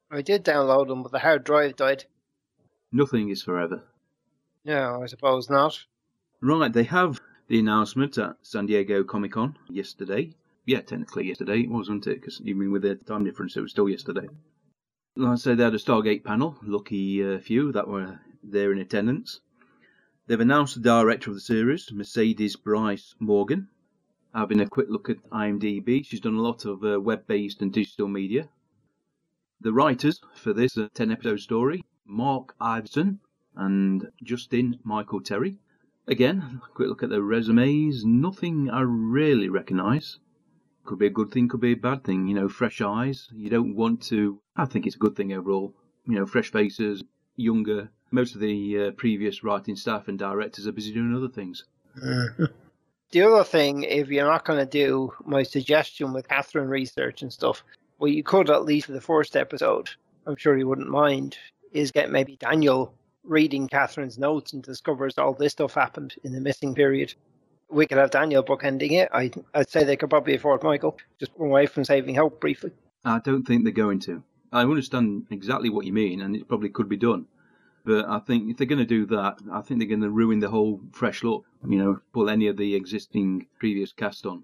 I 0.10 0.22
did 0.22 0.46
download 0.46 0.88
them, 0.88 1.04
but 1.04 1.12
the 1.12 1.20
hard 1.20 1.44
drive 1.44 1.76
died. 1.76 2.06
Nothing 2.94 3.28
is 3.28 3.44
forever. 3.44 3.84
No, 4.64 5.04
I 5.04 5.08
suppose 5.08 5.50
not. 5.50 5.84
Right, 6.40 6.72
they 6.72 6.86
have 6.86 7.20
the 7.50 7.60
announcement 7.60 8.18
at 8.18 8.38
San 8.42 8.66
Diego 8.66 9.04
Comic 9.04 9.34
Con 9.34 9.58
yesterday. 9.70 10.34
Yeah, 10.66 10.80
technically 10.80 11.28
yesterday 11.28 11.64
it 11.64 11.70
was, 11.70 11.90
wasn't 11.90 12.08
it? 12.08 12.22
Because 12.22 12.40
even 12.46 12.72
with 12.72 12.84
the 12.84 12.96
time 12.96 13.26
difference, 13.26 13.58
it 13.58 13.62
was 13.62 13.72
still 13.72 13.90
yesterday. 13.90 14.30
Like 15.18 15.34
I 15.34 15.36
said, 15.36 15.58
they 15.58 15.66
had 15.66 15.76
a 15.76 15.78
Stargate 15.78 16.24
panel. 16.24 16.56
Lucky 16.64 17.22
uh, 17.22 17.40
few 17.40 17.74
that 17.74 17.90
were 17.90 18.18
there 18.42 18.72
in 18.72 18.80
attendance. 18.80 19.42
They've 20.28 20.40
announced 20.40 20.76
the 20.76 20.82
director 20.82 21.32
of 21.32 21.36
the 21.36 21.42
series, 21.42 21.92
Mercedes 21.92 22.56
Bryce 22.56 23.14
Morgan. 23.20 23.68
Having 24.34 24.62
a 24.62 24.70
quick 24.70 24.88
look 24.90 25.10
at 25.10 25.30
IMDb, 25.32 26.06
she's 26.06 26.22
done 26.22 26.36
a 26.36 26.42
lot 26.42 26.64
of 26.64 26.82
uh, 26.84 27.00
web-based 27.02 27.62
and 27.62 27.74
digital 27.74 28.08
media. 28.08 28.50
The 29.64 29.72
writers 29.72 30.20
for 30.36 30.52
this 30.52 30.78
uh, 30.78 30.90
10-episode 30.94 31.40
story, 31.40 31.86
Mark 32.06 32.54
Ilvedson 32.60 33.20
and 33.56 34.12
Justin 34.22 34.78
Michael 34.84 35.22
Terry. 35.22 35.58
Again, 36.06 36.60
quick 36.74 36.90
look 36.90 37.02
at 37.02 37.10
their 37.10 37.22
resumes. 37.22 38.04
Nothing 38.04 38.70
I 38.70 38.82
really 38.82 39.48
recognise. 39.48 40.20
Could 40.84 41.00
be 41.00 41.06
a 41.08 41.10
good 41.10 41.32
thing, 41.32 41.48
could 41.48 41.62
be 41.62 41.72
a 41.72 41.76
bad 41.78 42.04
thing. 42.04 42.28
You 42.28 42.36
know, 42.36 42.50
fresh 42.50 42.82
eyes. 42.82 43.30
You 43.32 43.50
don't 43.50 43.74
want 43.74 44.04
to. 44.08 44.42
I 44.58 44.66
think 44.66 44.86
it's 44.86 44.98
a 44.98 45.00
good 45.00 45.16
thing 45.16 45.32
overall. 45.32 45.74
You 46.06 46.16
know, 46.16 46.26
fresh 46.26 46.52
faces, 46.52 47.02
younger. 47.38 47.90
Most 48.12 48.36
of 48.36 48.42
the 48.42 48.88
uh, 48.88 48.92
previous 48.92 49.46
writing 49.46 49.78
staff 49.78 50.10
and 50.10 50.20
directors 50.20 50.68
are 50.68 50.74
busy 50.74 50.94
doing 50.94 51.16
other 51.16 51.30
things. 51.30 51.64
the 51.96 53.22
other 53.22 53.46
thing, 53.46 53.84
if 53.84 54.10
you're 54.10 54.26
not 54.26 54.44
going 54.44 54.60
to 54.60 54.66
do 54.66 55.14
my 55.26 55.44
suggestion 55.44 56.12
with 56.12 56.28
Catherine 56.28 56.68
research 56.68 57.22
and 57.22 57.32
stuff, 57.32 57.64
well, 58.04 58.12
you 58.12 58.22
could 58.22 58.50
at 58.50 58.66
least 58.66 58.88
for 58.88 58.92
the 58.92 59.00
first 59.00 59.38
episode. 59.38 59.90
I'm 60.28 60.36
sure 60.36 60.58
you 60.58 60.68
wouldn't 60.68 60.90
mind. 60.90 61.38
Is 61.72 61.92
get 61.94 62.12
maybe 62.12 62.36
Daniel 62.36 62.94
reading 63.24 63.70
Catherine's 63.70 64.20
notes 64.20 64.52
and 64.52 64.62
discovers 64.62 65.18
all 65.18 65.34
this 65.34 65.54
stuff 65.54 65.74
happened 65.74 66.14
in 66.22 66.34
the 66.34 66.42
missing 66.42 66.76
period. 66.76 67.14
We 67.70 67.88
could 67.88 67.98
have 67.98 68.12
Daniel 68.12 68.44
bookending 68.44 68.92
it. 68.92 69.08
I, 69.14 69.32
I'd 69.54 69.70
say 69.70 69.86
they 69.86 69.96
could 69.96 70.10
probably 70.10 70.36
afford 70.36 70.64
Michael, 70.64 70.98
just 71.18 71.32
away 71.40 71.66
from 71.66 71.86
saving 71.86 72.14
help 72.14 72.42
briefly. 72.42 72.72
I 73.06 73.20
don't 73.20 73.48
think 73.48 73.64
they're 73.64 73.72
going 73.72 74.02
to. 74.02 74.22
I 74.52 74.64
understand 74.64 75.28
exactly 75.32 75.70
what 75.70 75.86
you 75.86 75.94
mean, 75.94 76.20
and 76.20 76.36
it 76.36 76.50
probably 76.50 76.72
could 76.72 76.90
be 76.90 76.98
done. 76.98 77.28
But 77.86 78.10
I 78.10 78.20
think 78.20 78.52
if 78.52 78.58
they're 78.58 78.68
going 78.68 78.80
to 78.80 78.86
do 78.86 79.06
that, 79.06 79.38
I 79.50 79.62
think 79.62 79.80
they're 79.80 79.88
going 79.88 80.02
to 80.02 80.10
ruin 80.10 80.40
the 80.40 80.50
whole 80.50 80.82
fresh 80.92 81.24
look. 81.24 81.46
You 81.66 81.78
know, 81.78 82.02
pull 82.12 82.30
any 82.30 82.48
of 82.48 82.58
the 82.58 82.76
existing 82.76 83.48
previous 83.60 83.94
cast 83.94 84.26
on. 84.26 84.44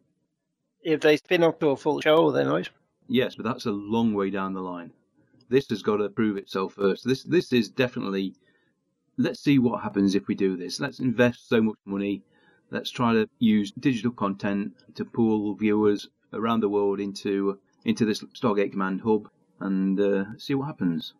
If 0.82 1.02
they 1.02 1.18
spin 1.18 1.44
up 1.44 1.60
to 1.60 1.72
a 1.72 1.76
full 1.76 2.00
show, 2.00 2.32
then 2.32 2.48
right. 2.48 2.70
Yes, 3.10 3.36
but 3.36 3.44
that's 3.44 3.66
a 3.66 3.72
long 3.72 4.14
way 4.14 4.30
down 4.30 4.54
the 4.54 4.62
line. 4.62 4.92
This 5.50 5.68
has 5.70 5.82
got 5.82 5.98
to 5.98 6.10
prove 6.10 6.38
itself 6.38 6.74
first. 6.76 7.04
This 7.04 7.24
this 7.24 7.52
is 7.52 7.68
definitely 7.68 8.36
let's 9.18 9.40
see 9.40 9.58
what 9.58 9.82
happens 9.82 10.14
if 10.14 10.28
we 10.28 10.36
do 10.36 10.56
this. 10.56 10.80
Let's 10.80 11.00
invest 11.00 11.50
so 11.50 11.60
much 11.60 11.78
money. 11.86 12.22
Let's 12.70 12.92
try 12.92 13.14
to 13.14 13.28
use 13.40 13.72
digital 13.72 14.12
content 14.12 14.74
to 14.94 15.04
pull 15.04 15.56
viewers 15.56 16.08
around 16.34 16.60
the 16.60 16.70
world 16.70 17.00
into 17.00 17.60
into 17.84 18.06
this 18.06 18.24
Stargate 18.40 18.72
Command 18.74 19.02
hub 19.02 19.28
and 19.60 20.00
uh, 20.00 20.26
see 20.38 20.54
what 20.54 20.68
happens. 20.68 21.14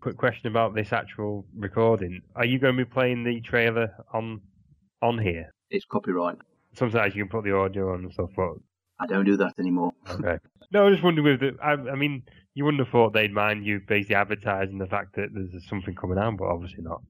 Quick 0.00 0.16
question 0.16 0.48
about 0.48 0.74
this 0.74 0.92
actual 0.92 1.46
recording: 1.56 2.20
Are 2.34 2.46
you 2.46 2.58
going 2.58 2.76
to 2.76 2.84
be 2.84 2.90
playing 2.90 3.22
the 3.22 3.40
trailer 3.42 3.94
on 4.12 4.40
on 5.02 5.18
here? 5.18 5.52
It's 5.70 5.84
copyright. 5.84 6.38
Sometimes 6.74 7.14
you 7.14 7.22
can 7.22 7.30
put 7.30 7.44
the 7.44 7.54
audio 7.54 7.92
on 7.92 8.04
and 8.04 8.12
stuff, 8.12 8.30
but 8.36 8.54
I 9.00 9.06
don't 9.06 9.24
do 9.24 9.36
that 9.36 9.54
anymore. 9.58 9.92
Okay. 10.10 10.38
no, 10.72 10.86
I 10.86 10.90
just 10.90 11.02
wondering 11.02 11.26
with 11.26 11.40
the, 11.40 11.62
I, 11.62 11.72
I 11.72 11.94
mean, 11.94 12.22
you 12.54 12.64
wouldn't 12.64 12.82
have 12.82 12.90
thought 12.90 13.12
they'd 13.12 13.32
mind 13.32 13.64
you 13.64 13.80
basically 13.86 14.16
advertising 14.16 14.78
the 14.78 14.86
fact 14.86 15.16
that 15.16 15.28
there's 15.32 15.68
something 15.68 15.94
coming 15.94 16.18
out, 16.18 16.36
but 16.36 16.46
obviously 16.46 16.82
not. 16.82 17.02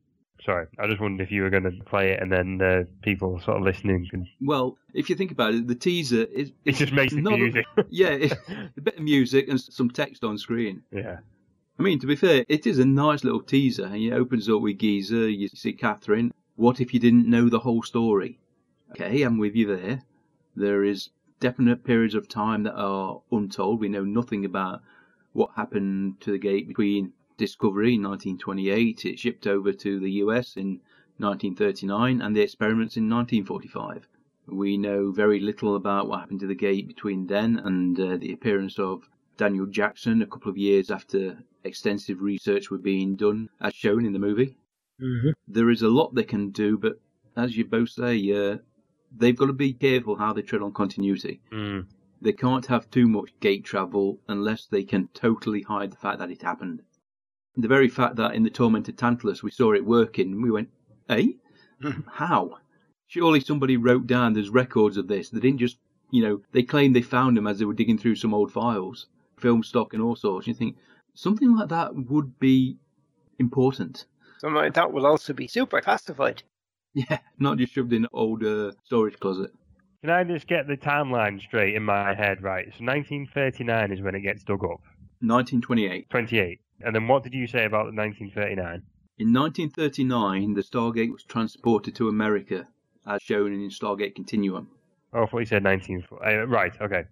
Sorry, 0.45 0.67
I 0.79 0.87
just 0.87 1.01
wondered 1.01 1.25
if 1.25 1.33
you 1.33 1.43
were 1.43 1.51
going 1.51 1.65
to 1.65 1.85
play 1.85 2.13
it 2.13 2.23
and 2.23 2.31
then 2.31 2.63
uh, 2.63 2.85
people 3.03 3.41
sort 3.41 3.57
of 3.57 3.65
listening 3.65 4.07
can. 4.09 4.29
Well, 4.41 4.79
if 4.95 5.11
you 5.11 5.17
think 5.17 5.33
about 5.33 5.55
it, 5.55 5.67
the 5.67 5.75
teaser 5.75 6.25
is 6.25 6.53
It's 6.65 6.79
just 6.79 6.93
makes 6.93 7.13
not 7.13 7.39
music. 7.39 7.67
yeah, 7.91 8.11
it, 8.11 8.33
a 8.77 8.81
bit 8.81 8.97
of 8.97 9.03
music 9.03 9.49
and 9.49 9.61
some 9.61 9.91
text 9.91 10.23
on 10.23 10.39
screen. 10.39 10.83
yeah. 10.93 11.19
I 11.79 11.83
mean, 11.83 12.01
to 12.01 12.07
be 12.07 12.17
fair, 12.17 12.45
it 12.49 12.67
is 12.67 12.81
a 12.81 12.85
nice 12.85 13.23
little 13.23 13.43
teaser. 13.43 13.85
and 13.85 13.97
It 13.97 14.13
opens 14.13 14.49
up 14.49 14.61
with 14.61 14.79
Giza, 14.79 15.31
you 15.31 15.49
see 15.49 15.73
Catherine. 15.73 16.33
What 16.57 16.81
if 16.81 16.93
you 16.93 16.99
didn't 16.99 17.29
know 17.31 17.49
the 17.49 17.61
whole 17.61 17.83
story? 17.83 18.41
Okay, 18.91 19.23
I'm 19.23 19.39
with 19.39 19.55
you 19.55 19.77
there. 19.77 20.03
There 20.57 20.83
is 20.83 21.11
definite 21.41 21.85
periods 21.85 22.15
of 22.15 22.29
time 22.29 22.65
that 22.65 22.75
are 22.75 23.21
untold. 23.31 23.81
We 23.81 23.89
know 23.89 24.05
nothing 24.05 24.45
about 24.45 24.83
what 25.33 25.51
happened 25.57 26.21
to 26.21 26.33
the 26.33 26.39
gate 26.39 26.67
between 26.67 27.13
discovery 27.39 27.95
in 27.95 28.03
1928, 28.03 29.07
it 29.07 29.19
shipped 29.19 29.47
over 29.47 29.73
to 29.73 30.01
the 30.01 30.11
US 30.25 30.57
in 30.57 30.81
1939, 31.19 32.21
and 32.21 32.37
the 32.37 32.43
experiments 32.43 32.97
in 32.97 33.09
1945. 33.09 34.07
We 34.47 34.77
know 34.77 35.11
very 35.13 35.41
little 35.41 35.77
about 35.77 36.09
what 36.09 36.21
happened 36.21 36.41
to 36.41 36.47
the 36.47 36.55
gate 36.55 36.87
between 36.87 37.27
then 37.27 37.59
and 37.59 37.99
uh, 37.99 38.17
the 38.17 38.33
appearance 38.33 38.79
of 38.79 39.09
Daniel 39.37 39.67
Jackson 39.67 40.23
a 40.23 40.27
couple 40.27 40.51
of 40.51 40.59
years 40.59 40.91
after 40.91 41.39
extensive 41.65 42.21
research 42.21 42.71
were 42.71 42.79
being 42.79 43.15
done, 43.15 43.49
as 43.61 43.75
shown 43.75 44.05
in 44.05 44.13
the 44.13 44.19
movie. 44.19 44.57
Mm-hmm. 45.01 45.31
There 45.47 45.71
is 45.71 45.83
a 45.83 45.89
lot 45.89 46.15
they 46.15 46.25
can 46.25 46.51
do, 46.51 46.77
but 46.77 46.99
as 47.37 47.57
you 47.57 47.65
both 47.65 47.91
say, 47.91 48.17
uh, 48.33 48.59
they've 49.17 49.37
got 49.37 49.47
to 49.47 49.53
be 49.53 49.73
careful 49.73 50.17
how 50.17 50.33
they 50.33 50.43
tread 50.43 50.63
on 50.63 50.73
continuity. 50.73 51.41
Mm. 51.53 51.87
They 52.21 52.33
can't 52.33 52.67
have 52.67 52.91
too 52.91 53.09
much 53.09 53.31
gate 53.41 53.65
travel 53.65 54.19
unless 54.29 54.67
they 54.67 54.83
can 54.83 55.09
totally 55.15 55.63
hide 55.63 55.93
the 55.93 55.97
fact 55.97 56.19
that 56.19 56.31
it 56.31 56.43
happened. 56.43 56.83
The 57.57 57.69
very 57.69 57.89
fact 57.89 58.17
that 58.17 58.35
in 58.35 58.43
the 58.43 58.51
Torment 58.51 58.89
of 58.89 58.97
Tantalus 58.97 59.43
we 59.43 59.51
saw 59.51 59.73
it 59.73 59.85
working, 59.85 60.43
we 60.43 60.51
went, 60.51 60.69
eh? 61.09 61.29
How? 62.13 62.59
Surely 63.07 63.41
somebody 63.41 63.77
wrote 63.77 64.07
down 64.07 64.33
there's 64.33 64.51
records 64.51 64.97
of 64.97 65.09
this. 65.09 65.31
They 65.31 65.41
didn't 65.41 65.61
just, 65.61 65.79
you 66.11 66.23
know, 66.23 66.41
they 66.53 66.63
claimed 66.63 66.95
they 66.95 67.03
found 67.03 67.37
them 67.37 67.47
as 67.47 67.59
they 67.59 67.65
were 67.65 67.75
digging 67.75 67.99
through 67.99 68.17
some 68.17 68.35
old 68.35 68.53
files, 68.53 69.07
film 69.39 69.63
stock 69.63 69.95
and 69.95 70.03
all 70.03 70.17
sorts. 70.17 70.47
You 70.47 70.55
think 70.55 70.77
something 71.15 71.57
like 71.57 71.69
that 71.69 71.95
would 71.95 72.39
be 72.39 72.77
important. 73.39 74.07
Something 74.39 74.57
like 74.57 74.75
that 74.75 74.93
will 74.93 75.07
also 75.07 75.33
be 75.33 75.49
super 75.49 75.81
classified. 75.81 76.43
Yeah, 77.11 77.19
not 77.39 77.59
just 77.59 77.73
shoved 77.75 77.93
in 77.93 78.05
an 78.05 78.11
old 78.13 78.43
uh, 78.45 78.73
storage 78.85 79.19
closet. 79.21 79.51
Can 80.01 80.11
I 80.11 80.25
just 80.25 80.47
get 80.47 80.67
the 80.67 80.77
timeline 80.77 81.41
straight 81.41 81.75
in 81.75 81.83
my 81.85 82.15
head, 82.15 82.43
right? 82.43 82.67
So 82.67 82.85
1939 82.85 83.93
is 83.93 84.01
when 84.01 84.15
it 84.15 84.21
gets 84.23 84.43
dug 84.45 84.65
up. 84.65 84.81
1928. 85.21 86.09
28. 86.11 86.61
And 86.81 86.95
then 86.95 87.09
what 87.09 87.23
did 87.25 87.35
you 87.35 87.47
say 87.47 87.65
about 87.65 87.95
1939? 87.95 88.83
In 89.19 89.33
1939, 89.33 90.55
the 90.55 90.63
Stargate 90.63 91.11
was 91.13 91.25
transported 91.25 91.95
to 91.97 92.09
America, 92.09 92.69
as 93.07 93.21
shown 93.23 93.53
in 93.53 93.69
Stargate 93.71 94.15
Continuum. 94.15 94.69
Oh, 95.13 95.23
I 95.23 95.27
thought 95.27 95.39
you 95.39 95.47
said 95.47 95.63
19. 95.65 96.05
Uh, 96.13 96.47
right, 96.47 96.73
okay. 96.81 97.05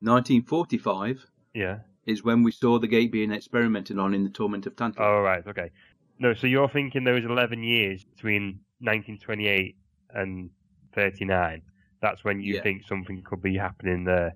1945 0.00 1.26
Yeah. 1.54 1.78
is 2.06 2.24
when 2.24 2.42
we 2.42 2.50
saw 2.50 2.78
the 2.78 2.88
gate 2.88 3.12
being 3.12 3.30
experimented 3.30 3.98
on 3.98 4.14
in 4.14 4.24
the 4.24 4.30
Torment 4.30 4.66
of 4.66 4.74
Tantalus. 4.76 5.06
Oh, 5.06 5.20
right, 5.20 5.46
okay. 5.46 5.70
No, 6.18 6.34
so 6.34 6.46
you're 6.46 6.68
thinking 6.68 7.04
there 7.04 7.14
was 7.14 7.24
11 7.24 7.62
years 7.62 8.04
between 8.04 8.60
1928 8.82 9.76
and 10.10 10.50
39. 10.94 11.62
That's 12.00 12.24
when 12.24 12.40
you 12.40 12.54
Yeah. 12.56 12.62
think 12.62 12.84
something 12.84 13.22
could 13.22 13.40
be 13.42 13.56
happening 13.56 14.04
there. 14.04 14.34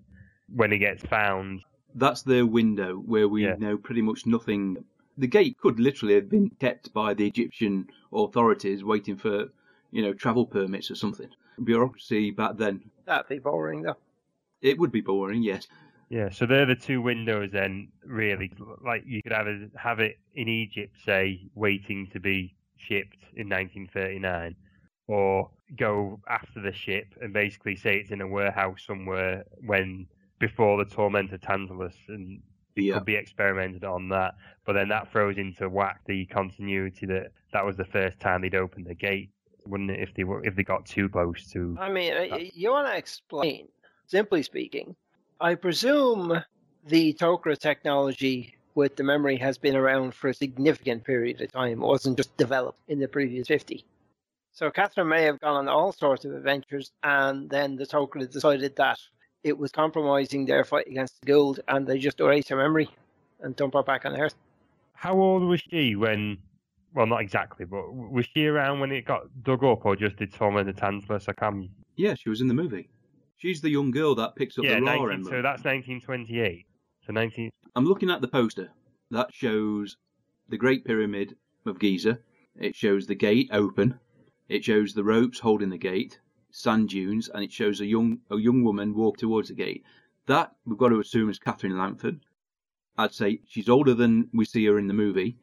When 0.49 0.73
it 0.73 0.79
gets 0.79 1.05
found. 1.05 1.62
That's 1.95 2.23
their 2.23 2.47
window 2.47 2.97
where 2.97 3.29
we 3.29 3.45
Yeah. 3.45 3.57
know 3.57 3.76
pretty 3.76 4.03
much 4.03 4.26
nothing. 4.26 4.85
The 5.19 5.26
gate 5.26 5.59
could 5.59 5.81
literally 5.81 6.15
have 6.15 6.29
been 6.29 6.50
kept 6.50 6.93
by 6.93 7.15
the 7.15 7.26
Egyptian 7.26 7.88
authorities 8.12 8.85
waiting 8.85 9.17
for, 9.17 9.49
you 9.91 10.03
know, 10.03 10.12
travel 10.12 10.47
permits 10.47 10.91
or 10.91 10.95
something. 10.95 11.29
Bureaucracy 11.62 12.31
back 12.31 12.57
then. 12.57 12.91
That'd 13.07 13.29
be 13.29 13.38
boring, 13.38 13.83
though. 13.83 13.97
It 14.61 14.79
would 14.79 14.93
be 14.93 15.00
boring, 15.00 15.43
yes. 15.43 15.67
Yeah, 16.09 16.29
so 16.31 16.47
they're 16.47 16.67
the 16.67 16.76
two 16.76 17.03
windows 17.03 17.50
then, 17.50 17.88
really. 18.05 18.53
Like 18.85 19.05
you 19.07 19.23
could 19.23 19.33
have 19.33 19.49
it, 19.49 19.71
have 19.76 19.99
it 20.00 20.19
in 20.35 20.49
Egypt, 20.49 20.95
say, 21.05 21.49
waiting 21.55 22.09
to 22.12 22.21
be 22.21 22.55
shipped 22.76 23.18
in 23.35 23.49
1939, 23.49 24.54
or 25.09 25.50
go 25.76 26.21
after 26.28 26.61
the 26.61 26.73
ship 26.73 27.14
and 27.21 27.33
basically 27.33 27.76
say 27.76 27.97
it's 27.99 28.11
in 28.11 28.21
a 28.21 28.26
warehouse 28.26 28.83
somewhere 28.87 29.45
when 29.64 30.06
before 30.38 30.76
the 30.83 30.90
torment 30.90 31.33
of 31.33 31.40
Tantalus 31.40 31.97
and 32.09 32.42
Yeah. 32.76 32.95
could 32.95 33.06
be 33.06 33.14
experimented 33.14 33.85
on 33.85 34.09
that. 34.11 34.35
But 34.66 34.75
then 34.75 34.88
that 34.90 35.11
throws 35.11 35.38
into 35.38 35.68
whack 35.68 36.02
the 36.06 36.26
continuity 36.26 37.06
that 37.06 37.33
that 37.52 37.64
was 37.64 37.76
the 37.76 37.87
first 37.87 38.21
time 38.21 38.42
they'd 38.42 38.54
opened 38.54 38.87
the 38.87 38.95
gate, 38.95 39.30
wouldn't 39.64 39.90
it? 39.90 40.00
If 40.00 40.14
they 40.14 40.25
were 40.25 40.45
if 40.45 40.54
they 40.56 40.62
got 40.62 40.85
too 40.85 41.09
close 41.09 41.50
to. 41.52 41.76
I 41.80 41.88
mean, 41.88 42.12
uh, 42.12 42.38
you 42.38 42.71
want 42.71 42.87
to 42.88 42.97
explain, 42.97 43.68
simply 44.06 44.42
speaking. 44.42 44.95
I 45.40 45.54
presume 45.54 46.42
the 46.85 47.14
Tok'ra 47.14 47.59
technology 47.59 48.55
with 48.76 48.95
the 48.95 49.02
memory 49.02 49.37
has 49.38 49.59
been 49.59 49.75
around 49.75 50.14
for 50.14 50.28
a 50.28 50.35
significant 50.35 51.02
period 51.02 51.40
of 51.40 51.50
time. 51.50 51.83
It 51.83 51.87
wasn't 51.87 52.18
just 52.18 52.37
developed 52.37 52.78
in 52.88 53.00
the 53.00 53.09
previous 53.09 53.49
50. 53.49 53.85
So 54.52 54.71
Catherine 54.71 55.09
may 55.09 55.23
have 55.23 55.40
gone 55.40 55.56
on 55.56 55.68
all 55.68 55.92
sorts 55.92 56.25
of 56.25 56.35
adventures, 56.35 56.92
and 57.02 57.50
then 57.50 57.76
the 57.76 57.87
Tok'ra 57.87 58.30
decided 58.30 58.76
that 58.76 58.99
it 59.42 59.56
was 59.59 59.73
compromising 59.73 60.45
their 60.45 60.64
fight 60.64 60.87
against 60.87 61.21
the 61.21 61.33
Goa'uld, 61.33 61.61
and 61.68 61.87
they 61.87 61.99
just 61.99 62.21
erased 62.21 62.50
her 62.50 62.56
memory 62.56 62.88
and 63.40 63.56
dump 63.56 63.75
her 63.75 63.83
back 63.83 64.04
on 64.04 64.18
Earth. 64.18 64.35
How 64.92 65.14
old 65.18 65.42
was 65.42 65.62
she 65.71 65.97
when? 65.97 66.38
Well, 66.95 67.06
not 67.06 67.21
exactly, 67.21 67.66
but 67.66 67.92
was 67.92 68.26
she 68.33 68.47
around 68.47 68.80
when 68.80 68.92
it 68.92 69.04
got 69.04 69.25
dug 69.42 69.64
up, 69.64 69.85
or 69.85 69.97
just 69.97 70.16
did 70.16 70.33
Torment 70.33 70.66
the 70.66 70.73
Tantalus? 70.73 71.28
I 71.28 71.33
can't. 71.33 71.68
Yeah, 71.97 72.14
she 72.14 72.28
was 72.28 72.40
in 72.40 72.49
the 72.49 72.54
movie. 72.54 72.88
She's 73.37 73.61
the 73.61 73.71
young 73.71 73.90
girl 73.90 74.14
that 74.14 74.35
picks 74.37 74.59
up 74.59 74.64
yeah, 74.64 74.76
the 74.76 74.83
Ra 74.83 74.97
19, 74.97 75.11
emblem. 75.12 75.25
so 75.25 75.42
that's 75.42 75.64
1928. 75.64 76.66
So 77.06 77.12
19. 77.12 77.50
I'm 77.76 77.85
looking 77.85 78.11
at 78.11 78.23
the 78.23 78.28
poster. 78.28 78.71
That 79.11 79.33
shows 79.35 79.99
the 80.49 80.56
Great 80.56 80.85
Pyramid 80.87 81.37
of 81.66 81.78
Giza. 81.78 82.18
It 82.59 82.75
shows 82.75 83.06
the 83.06 83.14
gate 83.14 83.50
open. 83.52 84.00
It 84.49 84.64
shows 84.64 84.95
the 84.95 85.04
ropes 85.04 85.38
holding 85.38 85.68
the 85.68 85.76
gate, 85.76 86.18
sand 86.50 86.88
dunes, 86.88 87.28
and 87.28 87.45
it 87.45 87.52
shows 87.52 87.83
a 87.83 87.87
young 87.87 88.21
a 88.30 88.38
young 88.38 88.64
woman 88.64 88.95
walk 88.95 89.18
towards 89.18 89.49
the 89.49 89.54
gate. 89.54 89.85
That 90.25 90.52
we've 90.64 90.78
got 90.78 90.88
to 90.88 91.00
assume 91.00 91.28
is 91.28 91.38
Catherine 91.38 91.76
Langford. 91.76 92.21
I'd 92.97 93.12
say 93.12 93.40
she's 93.47 93.68
older 93.68 93.92
than 93.92 94.30
we 94.33 94.47
see 94.47 94.64
her 94.64 94.78
in 94.78 94.87
the 94.87 94.95
movie, 94.95 95.37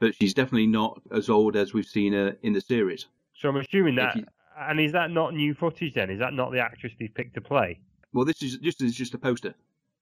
but 0.00 0.14
she's 0.14 0.32
definitely 0.32 0.68
not 0.68 1.02
as 1.12 1.28
old 1.28 1.54
as 1.54 1.74
we've 1.74 1.84
seen 1.84 2.14
her 2.14 2.34
in 2.42 2.54
the 2.54 2.62
series. 2.62 3.06
So 3.34 3.50
I'm 3.50 3.56
assuming 3.56 3.96
that. 3.96 4.16
you- 4.16 4.24
And 4.56 4.80
is 4.80 4.92
that 4.92 5.10
not 5.10 5.34
new 5.34 5.52
footage 5.52 5.92
then? 5.92 6.08
Is 6.08 6.20
that 6.20 6.32
not 6.32 6.50
the 6.50 6.60
actress 6.60 6.94
they 6.98 7.08
picked 7.08 7.34
to 7.34 7.40
play? 7.42 7.80
Well, 8.14 8.24
this 8.24 8.40
is 8.42 8.56
just 8.58 8.80
is 8.80 8.94
just 8.96 9.12
a 9.12 9.18
poster. 9.18 9.54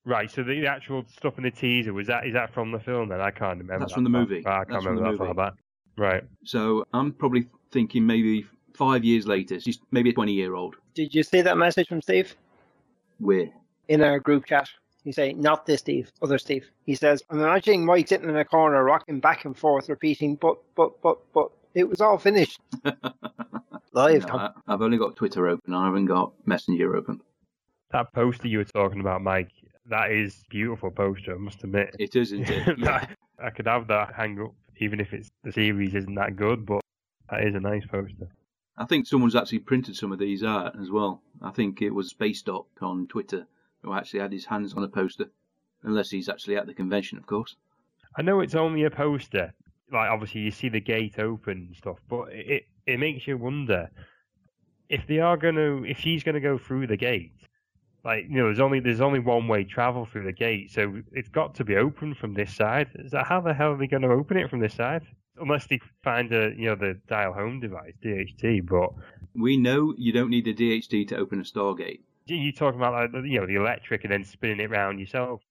Right. 0.05 0.31
So 0.31 0.43
the 0.43 0.67
actual 0.67 1.05
stuff 1.17 1.39
in 1.39 1.45
the 1.45 1.51
teaser 1.51 1.93
was 1.93 2.07
that 2.09 2.27
is 2.27 2.33
that 2.35 2.53
from 2.53 2.73
the 2.73 2.81
film 2.81 3.09
then? 3.09 3.21
I 3.21 3.31
can't 3.31 3.59
remember. 3.59 3.79
That's 3.81 3.93
that 3.93 3.95
from 3.95 4.05
the 4.05 4.11
far- 4.11 4.21
movie. 4.21 4.43
Right, 4.45 4.53
I 4.53 4.65
can't 4.65 4.69
That's 4.71 4.85
remember 4.87 5.13
the 5.13 5.17
that 5.19 5.25
far 5.25 5.35
back. 5.35 5.53
Right. 5.97 6.25
So 6.45 6.85
I'm 6.93 7.13
probably 7.13 7.47
thinking 7.71 8.07
maybe 8.07 8.47
five 8.75 9.05
years 9.05 9.27
later. 9.27 9.61
She's 9.61 9.79
maybe 9.91 10.11
a 10.11 10.13
20 10.13 10.33
year 10.33 10.55
old. 10.55 10.75
Did 10.95 11.15
you 11.15 11.23
see 11.23 11.41
that 11.43 11.57
message 11.57 11.89
from 11.89 12.03
Steve? 12.03 12.35
Where? 13.19 13.49
in 13.89 14.01
our 14.01 14.19
group 14.21 14.47
chat. 14.47 14.69
He 15.05 15.11
saying, 15.13 15.41
not 15.41 15.67
this 15.67 15.81
Steve, 15.81 16.11
other 16.23 16.39
Steve. 16.39 16.65
He 16.87 16.95
says, 16.95 17.23
I'm 17.29 17.41
imagining 17.41 17.85
Mike 17.85 18.07
sitting 18.07 18.29
in 18.29 18.37
a 18.37 18.45
corner, 18.45 18.83
rocking 18.85 19.19
back 19.19 19.45
and 19.45 19.57
forth, 19.59 19.89
repeating, 19.89 20.37
but, 20.37 20.59
but, 20.77 21.03
but, 21.03 21.19
but, 21.35 21.51
it 21.75 21.89
was 21.89 22.01
all 22.01 22.19
finished. 22.19 22.61
Live, 23.93 24.27
No, 24.29 24.35
I- 24.35 24.51
I've 24.69 24.81
only 24.83 24.99
got 24.99 25.17
Twitter 25.17 25.49
open. 25.49 25.75
I 25.75 25.87
haven't 25.87 26.07
got 26.07 26.33
Messenger 26.47 26.97
open. 26.97 27.21
That 27.91 28.13
poster 28.13 28.47
you 28.49 28.59
were 28.59 28.65
talking 28.65 29.01
about, 29.01 29.23
Mike. 29.23 29.51
That 29.87 30.13
is 30.13 30.45
beautiful 30.49 30.91
poster. 30.91 31.35
I 31.35 31.39
must 31.39 31.65
admit. 31.65 31.97
It 31.99 32.15
is, 32.17 32.33
isn't? 32.33 32.79
Yeah. 32.79 33.07
I 33.43 33.51
could 33.51 33.67
have 33.67 33.89
that 33.89 34.15
hang 34.15 34.41
up, 34.41 34.55
even 34.79 35.01
if 35.01 35.13
it's 35.13 35.29
the 35.43 35.53
series 35.53 35.95
isn't 35.95 36.15
that 36.15 36.37
good. 36.37 36.65
But 36.65 36.81
that 37.31 37.45
is 37.45 37.55
a 37.55 37.61
nice 37.61 37.85
poster. 37.87 38.29
I 38.77 38.85
think 38.85 39.07
someone's 39.07 39.37
actually 39.37 39.59
printed 39.61 39.97
some 39.97 40.13
of 40.13 40.19
these 40.19 40.45
out 40.45 40.81
as 40.81 40.91
well. 40.91 41.23
I 41.43 41.51
think 41.51 41.83
it 41.83 41.91
was 41.91 42.09
Space 42.09 42.43
Doc 42.43 42.67
on 42.81 43.07
Twitter 43.09 43.47
who 43.83 43.93
actually 43.93 44.21
had 44.21 44.33
his 44.33 44.47
hands 44.47 44.75
on 44.75 44.85
a 44.85 44.89
poster. 44.89 45.27
Unless 45.83 46.11
he's 46.11 46.29
actually 46.29 46.57
at 46.57 46.67
the 46.67 46.75
convention, 46.75 47.19
of 47.19 47.27
course. 47.27 47.57
I 48.17 48.23
know 48.23 48.41
it's 48.41 48.55
only 48.55 48.85
a 48.85 48.91
poster. 48.91 49.53
Like 49.91 50.11
obviously 50.11 50.43
you 50.43 50.53
see 50.53 50.69
the 50.69 50.81
gate 50.81 51.19
open 51.19 51.67
and 51.69 51.77
stuff, 51.77 51.99
but 52.09 52.29
it 52.33 52.65
it 52.87 52.99
makes 52.99 53.27
you 53.27 53.37
wonder 53.37 53.91
if 54.89 55.07
they 55.07 55.19
are 55.19 55.37
gonna 55.37 55.83
if 55.83 55.99
she's 55.99 56.23
gonna 56.23 56.41
go 56.41 56.57
through 56.57 56.87
the 56.87 56.97
gate. 56.97 57.33
Like 58.05 58.25
you 58.29 58.37
know, 58.39 58.45
there's 58.47 58.61
only 58.61 58.81
there's 58.81 59.01
only 59.01 59.21
one 59.21 59.47
way 59.49 59.65
travel 59.65 60.07
through 60.07 60.25
the 60.25 60.33
gate, 60.33 60.71
so 60.73 61.03
it's 61.13 61.29
got 61.29 61.55
to 61.57 61.65
be 61.65 61.77
open 61.77 62.15
from 62.15 62.35
this 62.35 62.55
side. 62.55 62.89
That 63.13 63.27
how 63.27 63.41
the 63.41 63.55
hell 63.55 63.73
are 63.73 63.77
they 63.77 63.87
going 63.87 64.03
to 64.03 64.09
open 64.11 64.37
it 64.37 64.51
from 64.51 64.61
this 64.61 64.75
side? 64.75 65.03
Unless 65.41 65.67
they 65.69 65.81
find 66.03 66.33
a 66.33 66.53
you 66.57 66.67
know 66.67 66.75
the 66.75 66.99
dial 67.09 67.33
home 67.33 67.61
device 67.61 67.95
DHD, 68.05 68.67
but 68.67 68.91
We 69.35 69.57
know 69.57 69.95
you 69.97 70.13
don't 70.13 70.31
need 70.31 70.45
the 70.45 70.55
DHD 70.55 71.07
to 71.09 71.17
open 71.17 71.41
a 71.41 71.45
Stargate. 71.45 72.01
you 72.27 72.53
talking 72.53 72.81
about 72.81 72.93
like 72.93 73.13
the- 73.13 73.29
you 73.29 73.41
know 73.41 73.47
the 73.47 73.55
electric 73.57 74.05
and 74.05 74.13
then 74.13 74.25
spinning 74.25 74.61
it 74.61 74.71
round 74.71 74.99
yourself? 75.01 75.43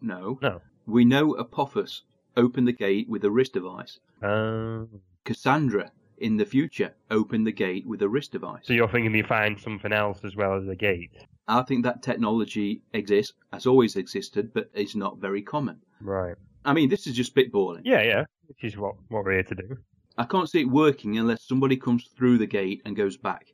No. 0.00 0.38
No. 0.42 0.60
We 0.86 1.04
know 1.04 1.36
Apophis 1.36 2.02
opened 2.36 2.66
the 2.66 2.72
gate 2.72 3.08
with 3.08 3.24
a 3.24 3.30
wrist 3.30 3.52
device. 3.52 4.00
Um, 4.22 4.88
Cassandra 5.24 5.92
in 6.18 6.36
the 6.36 6.44
future 6.44 6.92
open 7.10 7.44
the 7.44 7.52
gate 7.52 7.86
with 7.86 8.02
a 8.02 8.08
wrist 8.08 8.32
device. 8.32 8.62
So 8.64 8.72
you're 8.72 8.88
thinking 8.88 9.12
they 9.12 9.22
find 9.22 9.58
something 9.60 9.92
else 9.92 10.24
as 10.24 10.34
well 10.36 10.54
as 10.56 10.66
a 10.68 10.74
gate? 10.76 11.12
I 11.48 11.62
think 11.62 11.84
that 11.84 12.02
technology 12.02 12.82
exists, 12.92 13.34
has 13.52 13.66
always 13.66 13.96
existed, 13.96 14.52
but 14.54 14.70
is 14.74 14.94
not 14.94 15.18
very 15.18 15.42
common. 15.42 15.80
Right. 16.00 16.36
I 16.64 16.72
mean, 16.72 16.88
this 16.88 17.06
is 17.06 17.16
just 17.16 17.34
spitballing. 17.34 17.82
Yeah, 17.84 18.02
yeah. 18.02 18.24
Which 18.46 18.64
is 18.64 18.76
what, 18.76 18.94
what 19.08 19.24
we're 19.24 19.32
here 19.32 19.42
to 19.44 19.54
do. 19.54 19.76
I 20.18 20.24
can't 20.24 20.48
see 20.48 20.60
it 20.60 20.68
working 20.68 21.18
unless 21.18 21.42
somebody 21.42 21.76
comes 21.76 22.04
through 22.16 22.38
the 22.38 22.46
gate 22.46 22.82
and 22.84 22.94
goes 22.94 23.16
back. 23.16 23.52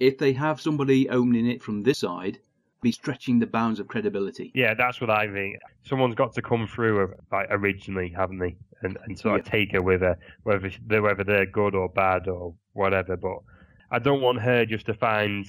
If 0.00 0.18
they 0.18 0.32
have 0.32 0.60
somebody 0.60 1.08
opening 1.08 1.46
it 1.46 1.62
from 1.62 1.82
this 1.82 1.98
side, 1.98 2.38
be 2.80 2.92
stretching 2.92 3.38
the 3.38 3.46
bounds 3.46 3.80
of 3.80 3.88
credibility. 3.88 4.52
Yeah, 4.54 4.74
that's 4.74 5.00
what 5.00 5.10
I 5.10 5.30
think. 5.32 5.56
Someone's 5.82 6.14
got 6.14 6.32
to 6.34 6.42
come 6.42 6.66
through 6.66 7.04
uh, 7.04 7.06
like 7.32 7.48
originally, 7.50 8.12
haven't 8.16 8.38
they? 8.38 8.56
And 8.82 8.96
and 9.04 9.18
sort 9.18 9.40
of 9.40 9.46
take 9.46 9.72
her 9.72 9.82
with 9.82 10.02
her, 10.02 10.16
whether 10.44 10.70
whether 10.86 11.24
they're 11.24 11.46
good 11.46 11.74
or 11.74 11.88
bad 11.88 12.28
or 12.28 12.54
whatever. 12.74 13.16
But 13.16 13.38
I 13.90 13.98
don't 13.98 14.20
want 14.20 14.40
her 14.40 14.64
just 14.64 14.86
to 14.86 14.94
find 14.94 15.48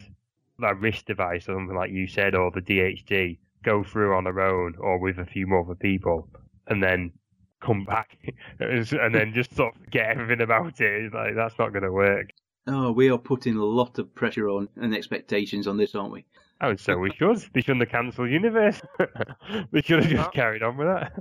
that 0.61 0.79
wrist 0.79 1.05
device 1.05 1.43
or 1.43 1.55
something 1.55 1.75
like 1.75 1.91
you 1.91 2.07
said, 2.07 2.35
or 2.35 2.51
the 2.51 2.61
DHD, 2.61 3.37
go 3.63 3.83
through 3.83 4.15
on 4.15 4.23
their 4.23 4.39
own 4.39 4.75
or 4.79 4.97
with 4.99 5.17
a 5.17 5.25
few 5.25 5.47
more 5.47 5.63
other 5.63 5.75
people, 5.75 6.27
and 6.67 6.81
then 6.81 7.11
come 7.61 7.83
back 7.83 8.17
and 8.59 9.13
then 9.13 9.33
just 9.33 9.53
sort 9.55 9.75
of 9.75 9.89
get 9.89 10.09
everything 10.09 10.41
about 10.41 10.79
it. 10.79 11.05
It's 11.05 11.13
like 11.13 11.35
that's 11.35 11.57
not 11.59 11.71
going 11.71 11.83
to 11.83 11.91
work. 11.91 12.31
Oh, 12.67 12.91
we 12.91 13.09
are 13.09 13.17
putting 13.17 13.55
a 13.55 13.63
lot 13.63 13.97
of 13.99 14.13
pressure 14.13 14.49
on 14.49 14.69
and 14.75 14.93
expectations 14.93 15.67
on 15.67 15.77
this, 15.77 15.95
aren't 15.95 16.11
we? 16.11 16.25
Oh, 16.61 16.75
so 16.75 16.97
we 16.97 17.11
should. 17.11 17.37
They 17.53 17.61
shouldn't 17.61 17.81
have 17.81 17.89
cancelled 17.89 18.29
Universe. 18.29 18.81
they 19.71 19.81
should 19.81 20.03
have 20.03 20.11
just 20.11 20.33
carried 20.33 20.61
on 20.61 20.77
with 20.77 20.87
that. 20.87 21.13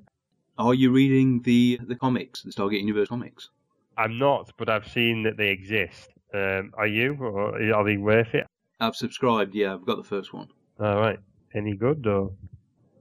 Are 0.59 0.75
you 0.75 0.91
reading 0.91 1.41
the 1.43 1.79
the 1.87 1.95
comics, 1.95 2.43
the 2.43 2.51
Stargate 2.51 2.81
Universe 2.81 3.09
comics? 3.09 3.51
I'm 3.97 4.19
not, 4.19 4.53
but 4.57 4.69
I've 4.69 4.89
seen 4.89 5.23
that 5.25 5.37
they 5.37 5.49
exist. 5.49 6.11
Um, 6.35 6.73
are 6.77 6.87
you, 6.87 7.17
or 7.21 7.73
are 7.73 7.85
they 7.85 7.97
worth 7.97 8.35
it? 8.35 8.47
I've 8.81 8.97
subscribed. 8.97 9.55
Yeah, 9.55 9.75
I've 9.75 9.87
got 9.87 9.97
the 9.97 10.05
first 10.09 10.33
one. 10.33 10.49
All 10.81 11.01
right. 11.01 11.19
Any 11.55 11.75
good 11.77 12.07
or? 12.07 12.33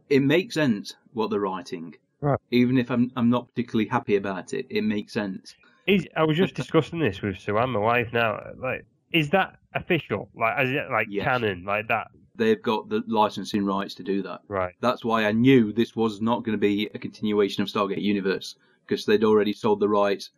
It 0.10 0.22
makes 0.24 0.56
sense 0.56 0.96
what 1.14 1.30
they're 1.30 1.40
writing. 1.40 1.94
Right. 2.22 2.40
Even 2.52 2.78
if 2.78 2.90
I'm 2.90 3.12
I'm 3.16 3.30
not 3.30 3.50
particularly 3.50 3.88
happy 3.88 4.16
about 4.16 4.54
it, 4.54 4.66
it 4.70 4.84
makes 4.84 5.14
sense. 5.14 5.56
Is 5.86 6.08
I 6.16 6.24
was 6.24 6.38
just 6.38 6.56
discussing 6.56 7.00
this 7.00 7.22
with 7.22 7.38
Sue 7.40 7.54
my 7.54 7.78
wife. 7.78 8.12
Now, 8.12 8.40
like, 8.58 8.86
is 9.14 9.30
that 9.30 9.58
official? 9.74 10.30
Like, 10.36 10.66
is 10.66 10.72
it 10.72 10.90
like 10.92 11.08
Yes. 11.10 11.26
canon? 11.26 11.64
Like 11.66 11.88
that? 11.88 12.08
They've 12.36 12.62
got 12.62 12.90
the 12.90 13.04
licensing 13.08 13.66
rights 13.66 13.96
to 13.96 14.04
do 14.04 14.22
that. 14.24 14.42
Right. 14.48 14.74
That's 14.82 15.04
why 15.06 15.26
I 15.26 15.32
knew 15.32 15.72
this 15.74 15.96
was 15.96 16.22
not 16.22 16.44
going 16.44 16.58
to 16.58 16.62
be 16.62 16.90
a 16.94 17.00
continuation 17.00 17.64
of 17.64 17.70
Stargate 17.70 18.02
Universe 18.02 18.56
because 18.86 19.06
they'd 19.06 19.24
already 19.24 19.54
sold 19.54 19.80
the 19.80 19.90
rights 19.90 20.32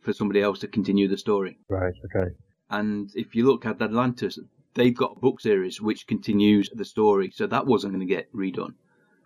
for 0.00 0.12
somebody 0.12 0.40
else 0.42 0.58
to 0.60 0.68
continue 0.68 1.08
the 1.08 1.16
story. 1.16 1.58
Right. 1.68 1.94
Okay. 2.06 2.30
And 2.70 3.10
if 3.14 3.34
you 3.34 3.46
look 3.46 3.66
at 3.66 3.80
Atlantis, 3.80 4.38
they've 4.78 4.96
got 4.96 5.16
a 5.16 5.20
book 5.20 5.40
series 5.40 5.80
which 5.80 6.06
continues 6.06 6.70
the 6.72 6.84
story, 6.84 7.30
so 7.34 7.46
that 7.46 7.66
wasn't 7.66 7.92
going 7.92 8.06
to 8.06 8.14
get 8.14 8.32
redone. 8.32 8.74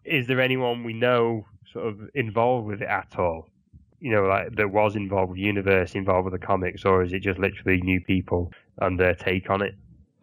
Is 0.04 0.26
there 0.26 0.40
anyone 0.40 0.82
we 0.82 0.94
know 0.94 1.46
sort 1.72 1.86
of 1.86 2.00
involved 2.14 2.66
with 2.66 2.82
it 2.82 2.88
at 2.88 3.18
all? 3.18 3.48
You 4.00 4.10
know, 4.12 4.24
like 4.24 4.56
that 4.56 4.72
was 4.72 4.96
involved 4.96 5.30
with 5.30 5.38
Universe, 5.38 5.94
involved 5.94 6.24
with 6.24 6.40
the 6.40 6.44
comics, 6.44 6.84
or 6.84 7.04
is 7.04 7.12
it 7.12 7.20
just 7.20 7.38
literally 7.38 7.80
new 7.82 8.00
people 8.00 8.50
and 8.78 8.98
their 8.98 9.14
take 9.14 9.48
on 9.48 9.62
it? 9.62 9.74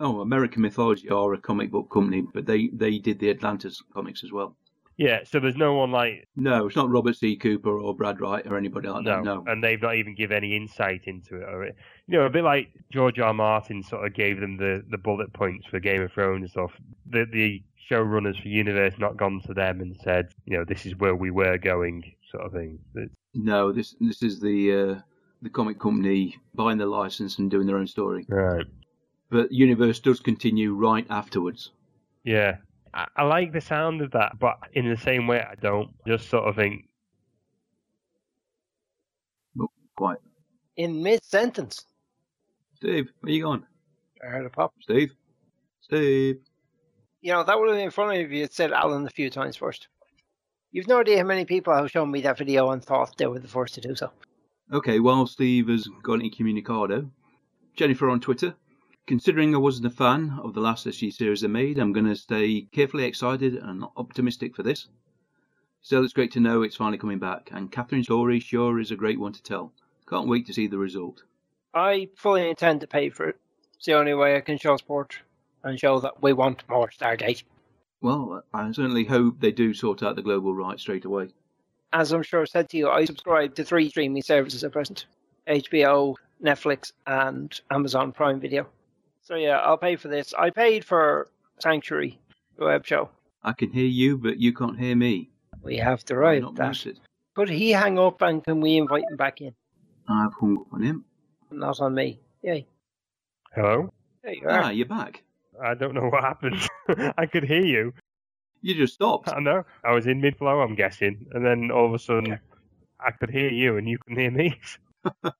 Oh, 0.01 0.19
American 0.19 0.62
Mythology 0.62 1.10
are 1.10 1.34
a 1.34 1.38
comic 1.38 1.71
book 1.71 1.89
company, 1.91 2.23
but 2.34 2.45
they, 2.45 2.69
they 2.73 2.97
did 2.97 3.19
the 3.19 3.30
Atlantis 3.30 3.82
comics 3.93 4.23
as 4.23 4.32
well. 4.32 4.56
Yeah. 4.99 5.21
So 5.23 5.39
there's 5.39 5.55
no 5.55 5.73
one 5.75 5.91
like 5.91 6.27
No, 6.35 6.67
it's 6.67 6.75
not 6.75 6.89
Robert 6.89 7.15
C. 7.15 7.35
Cooper 7.38 7.79
or 7.79 7.95
Brad 7.95 8.19
Wright 8.19 8.45
or 8.45 8.57
anybody 8.57 8.89
like 8.89 9.03
No, 9.05 9.15
that. 9.15 9.23
No. 9.23 9.43
and 9.47 9.63
they've 9.63 9.81
not 9.81 9.95
even 9.95 10.13
given 10.13 10.35
any 10.38 10.55
insight 10.55 11.03
into 11.05 11.38
it. 11.38 11.43
Or, 11.43 11.65
you 11.65 11.73
know, 12.19 12.25
a 12.25 12.29
bit 12.29 12.43
like 12.43 12.67
George 12.91 13.17
R. 13.17 13.27
R. 13.29 13.33
Martin 13.33 13.81
sort 13.81 14.05
of 14.05 14.13
gave 14.13 14.39
them 14.41 14.57
the, 14.57 14.83
the 14.91 14.97
bullet 14.97 15.31
points 15.31 15.65
for 15.67 15.79
Game 15.79 16.01
of 16.01 16.12
Thrones 16.12 16.41
and 16.41 16.51
stuff. 16.51 16.71
The 17.09 17.25
the 17.31 17.63
showrunners 17.89 18.39
for 18.41 18.49
Universe 18.49 18.93
not 18.99 19.15
gone 19.17 19.41
to 19.47 19.53
them 19.53 19.79
and 19.81 19.95
said, 20.03 20.27
you 20.45 20.57
know, 20.57 20.63
this 20.65 20.85
is 20.85 20.95
where 20.97 21.15
we 21.15 21.31
were 21.31 21.57
going, 21.57 22.03
sort 22.29 22.45
of 22.45 22.51
thing. 22.51 22.77
It's- 22.95 23.09
No, 23.33 23.71
this 23.71 23.95
this 24.01 24.21
is 24.21 24.39
the 24.41 24.73
uh, 24.97 25.01
the 25.41 25.49
comic 25.49 25.79
company 25.79 26.38
buying 26.55 26.77
the 26.77 26.85
license 26.85 27.39
and 27.39 27.49
doing 27.49 27.67
their 27.67 27.77
own 27.77 27.88
story. 27.88 28.25
Right. 28.27 28.65
But 29.29 29.51
Universe 29.51 29.99
does 30.01 30.19
continue 30.19 30.73
right 30.73 31.05
afterwards. 31.09 31.71
Yeah. 32.25 32.57
I, 32.93 33.08
I 33.15 33.23
like 33.23 33.54
the 33.54 33.62
sound 33.62 34.02
of 34.02 34.12
that, 34.12 34.39
but 34.39 34.58
in 34.73 34.89
the 34.89 34.97
same 34.97 35.28
way, 35.28 35.41
I 35.41 35.56
don't. 35.56 35.91
Just 36.08 36.30
sort 36.30 36.47
of 36.47 36.56
think, 36.56 36.89
Quite. 39.99 40.19
In 40.78 41.04
mid 41.04 41.21
sentence. 41.25 41.84
Steve, 42.75 43.10
where 43.19 43.34
you 43.34 43.43
going? 43.43 43.65
I 44.23 44.28
heard 44.28 44.45
a 44.45 44.49
pop. 44.49 44.73
Steve? 44.80 45.12
Steve? 45.82 46.38
You 47.19 47.34
know, 47.34 47.43
that 47.43 47.60
would 47.60 47.67
have 47.67 47.78
been 47.78 47.91
funny 47.91 48.21
if 48.21 48.32
you 48.32 48.39
had 48.43 48.54
said 48.54 48.71
Alan 48.71 49.06
a 49.06 49.10
few 49.10 49.30
times 49.30 49.58
first. 49.58 49.89
You've 50.71 50.88
no 50.88 51.02
idea 51.02 51.17
how 51.17 51.25
many 51.25 51.43
people 51.43 51.75
have 51.75 51.91
shown 51.91 52.10
me 52.10 52.21
that 52.21 52.38
video 52.38 52.69
and 52.71 52.82
thought 52.82 53.17
they 53.17 53.28
were 53.28 53.39
the 53.39 53.47
first 53.49 53.73
to 53.73 53.82
do 53.82 53.93
so. 53.93 54.10
Okay, 54.71 55.02
while 55.02 55.28
Steve 55.28 55.67
has 55.67 55.86
gone 56.02 56.21
incommunicado, 56.21 57.10
Jennifer 57.75 58.10
on 58.10 58.21
Twitter. 58.21 58.56
Considering 59.07 59.55
I 59.55 59.57
wasn't 59.57 59.88
a 59.88 59.89
fan 59.89 60.39
of 60.43 60.53
the 60.53 60.62
last 60.62 60.85
SG 60.85 61.12
series 61.12 61.41
they 61.41 61.47
made, 61.47 61.79
I'm 61.79 61.93
going 61.93 62.05
to 62.05 62.15
stay 62.15 62.67
carefully 62.71 63.05
excited 63.05 63.55
and 63.55 63.83
optimistic 63.97 64.55
for 64.55 64.63
this. 64.63 64.88
Still, 65.81 66.03
it's 66.03 66.13
great 66.13 66.31
to 66.33 66.39
know 66.39 66.62
it's 66.62 66.75
finally 66.75 66.97
coming 66.97 67.19
back, 67.19 67.49
and 67.51 67.71
Catherine's 67.71 68.05
story 68.05 68.39
sure 68.39 68.79
is 68.79 68.91
a 68.91 68.95
great 68.95 69.19
one 69.19 69.33
to 69.33 69.41
tell. 69.41 69.73
Can't 70.07 70.27
wait 70.27 70.45
to 70.47 70.53
see 70.53 70.67
the 70.67 70.77
result. 70.77 71.23
I 71.73 72.09
fully 72.15 72.49
intend 72.49 72.81
to 72.81 72.88
pay 72.88 73.09
for 73.09 73.29
it. 73.29 73.38
It's 73.75 73.85
the 73.85 73.93
only 73.93 74.13
way 74.13 74.35
I 74.35 74.41
can 74.41 74.57
show 74.57 74.75
support 74.77 75.17
and 75.63 75.79
show 75.79 75.99
that 75.99 76.21
we 76.21 76.33
want 76.33 76.67
more 76.69 76.89
Stargate. 76.89 77.43
Well, 78.01 78.43
I 78.53 78.71
certainly 78.71 79.05
hope 79.05 79.39
they 79.39 79.51
do 79.51 79.73
sort 79.73 80.03
out 80.03 80.15
the 80.15 80.21
global 80.21 80.53
rights 80.53 80.81
straight 80.81 81.05
away. 81.05 81.29
As 81.91 82.12
I'm 82.12 82.23
sure 82.23 82.41
I 82.41 82.45
said 82.45 82.69
to 82.69 82.77
you, 82.77 82.89
I 82.89 83.05
subscribe 83.05 83.55
to 83.55 83.63
three 83.63 83.89
streaming 83.89 84.21
services 84.21 84.63
at 84.63 84.71
present 84.71 85.05
HBO, 85.47 86.15
Netflix, 86.43 86.91
and 87.07 87.59
Amazon 87.71 88.12
Prime 88.12 88.39
Video. 88.39 88.67
So 89.29 89.35
yeah, 89.35 89.59
I'll 89.59 89.77
pay 89.77 89.95
for 89.95 90.07
this. 90.07 90.33
I 90.33 90.49
paid 90.49 90.83
for 90.83 91.29
Sanctuary, 91.59 92.19
the 92.57 92.65
web 92.65 92.83
show. 92.83 93.09
I 93.43 93.53
can 93.53 93.71
hear 93.71 93.85
you, 93.85 94.17
but 94.17 94.39
you 94.39 94.51
can't 94.53 94.77
hear 94.79 94.95
me. 94.95 95.29
We 95.61 95.77
have 95.77 96.03
to 96.05 96.15
I'm 96.15 96.19
write 96.19 96.41
not 96.41 96.55
that. 96.55 96.63
muted. 96.63 96.99
Could 97.35 97.47
he 97.47 97.69
hang 97.69 97.99
up 97.99 98.23
and 98.23 98.43
can 98.43 98.59
we 98.59 98.77
invite 98.77 99.03
him 99.07 99.17
back 99.17 99.39
in? 99.41 99.53
I've 100.09 100.33
hung 100.33 100.57
up 100.57 100.73
on 100.73 100.81
him. 100.81 101.05
Not 101.51 101.79
on 101.79 101.93
me. 101.93 102.19
Yay. 102.41 102.65
hello? 103.53 103.93
There 104.23 104.33
you 104.33 104.47
are. 104.49 104.63
Ah, 104.63 104.69
you're 104.71 104.87
back. 104.87 105.21
I 105.63 105.75
don't 105.75 105.93
know 105.93 106.09
what 106.09 106.23
happened. 106.23 106.67
I 107.17 107.27
could 107.27 107.43
hear 107.43 107.63
you. 107.63 107.93
You 108.63 108.73
just 108.73 108.95
stopped. 108.95 109.29
I 109.29 109.39
know. 109.39 109.63
I 109.83 109.91
was 109.91 110.07
in 110.07 110.21
mid 110.21 110.37
flow, 110.37 110.61
I'm 110.61 110.73
guessing, 110.73 111.27
and 111.33 111.45
then 111.45 111.69
all 111.69 111.85
of 111.85 111.93
a 111.93 111.99
sudden, 111.99 112.39
I 112.99 113.11
could 113.11 113.29
hear 113.29 113.49
you 113.51 113.77
and 113.77 113.87
you 113.87 113.99
couldn't 113.99 114.19
hear 114.19 114.31
me. 114.31 114.59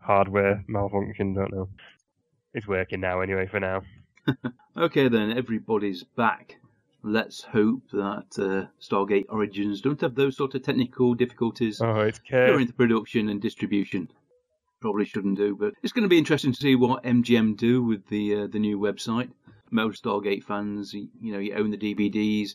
Hardware 0.00 0.64
malfunction, 0.68 1.34
don't 1.34 1.52
know. 1.52 1.68
It's 2.54 2.66
working 2.66 3.00
now 3.00 3.20
anyway 3.20 3.46
for 3.46 3.60
now. 3.60 3.82
Okay, 4.74 5.08
then, 5.08 5.36
everybody's 5.36 6.02
back. 6.02 6.56
Let's 7.02 7.42
hope 7.42 7.82
that 7.92 8.38
uh, 8.38 8.68
Stargate 8.80 9.26
Origins 9.28 9.82
don't 9.82 10.00
have 10.00 10.14
those 10.14 10.36
sort 10.36 10.54
of 10.54 10.62
technical 10.62 11.14
difficulties 11.14 11.80
Oh, 11.82 12.00
it's 12.00 12.20
during 12.46 12.68
the 12.68 12.72
production 12.72 13.28
and 13.28 13.40
distribution. 13.40 14.08
Probably 14.80 15.04
shouldn't 15.04 15.36
do, 15.36 15.54
but 15.54 15.74
it's 15.82 15.92
going 15.92 16.04
to 16.04 16.08
be 16.08 16.16
interesting 16.16 16.52
to 16.52 16.60
see 16.60 16.74
what 16.74 17.04
MGM 17.04 17.58
do 17.58 17.82
with 17.82 18.06
the 18.08 18.34
uh, 18.34 18.46
the 18.46 18.58
new 18.58 18.78
website. 18.78 19.30
Most 19.70 20.02
Stargate 20.02 20.44
fans, 20.44 20.94
you 20.94 21.08
know, 21.20 21.38
you 21.38 21.54
own 21.54 21.70
the 21.70 21.76
DVDs, 21.76 22.54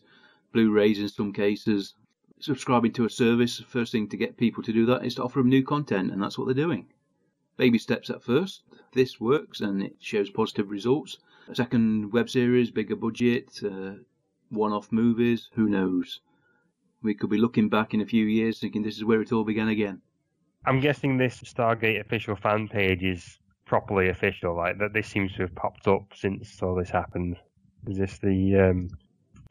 Blu-rays 0.54 1.00
in 1.00 1.10
some 1.10 1.34
cases. 1.34 1.94
Subscribing 2.40 2.94
to 2.94 3.06
a 3.06 3.10
service, 3.10 3.60
first 3.60 3.92
thing 3.92 4.10
to 4.10 4.18
get 4.18 4.38
people 4.38 4.64
to 4.64 4.74
do 4.74 4.88
that 4.88 5.06
is 5.06 5.16
to 5.16 5.24
offer 5.24 5.40
them 5.40 5.50
new 5.50 5.64
content, 5.64 6.12
and 6.12 6.22
that's 6.22 6.38
what 6.38 6.46
they're 6.46 6.66
doing. 6.66 6.88
Baby 7.58 7.80
steps 7.80 8.10
at 8.10 8.24
first. 8.24 8.62
This 8.94 9.20
works 9.20 9.62
and 9.62 9.84
it 9.84 9.96
shows 10.00 10.30
positive 10.30 10.70
results. 10.70 11.18
A 11.50 11.56
second 11.56 12.14
web 12.14 12.30
series, 12.30 12.72
bigger 12.72 12.96
budget, 12.96 13.60
uh, 13.64 13.94
one-off 14.50 14.92
movies. 14.92 15.50
Who 15.54 15.68
knows? 15.68 16.22
We 17.02 17.14
could 17.14 17.30
be 17.30 17.38
looking 17.38 17.70
back 17.70 17.94
in 17.94 18.02
a 18.02 18.06
few 18.06 18.26
years 18.26 18.60
thinking 18.60 18.84
this 18.84 18.98
is 18.98 19.06
where 19.06 19.22
it 19.22 19.32
all 19.32 19.44
began 19.44 19.70
again. 19.70 20.02
I'm 20.66 20.80
guessing 20.80 21.18
this 21.18 21.40
Stargate 21.42 22.00
official 22.02 22.36
fan 22.36 22.68
page 22.68 23.04
is 23.04 23.40
properly 23.66 24.10
official, 24.10 24.56
like 24.56 24.78
that. 24.80 24.94
This 24.94 25.08
seems 25.08 25.34
to 25.34 25.44
have 25.44 25.56
popped 25.56 25.88
up 25.88 26.04
since 26.14 26.62
all 26.62 26.76
this 26.76 26.90
happened. 26.90 27.38
Is 27.88 27.98
this 27.98 28.18
the 28.18 28.56
um, 28.56 28.90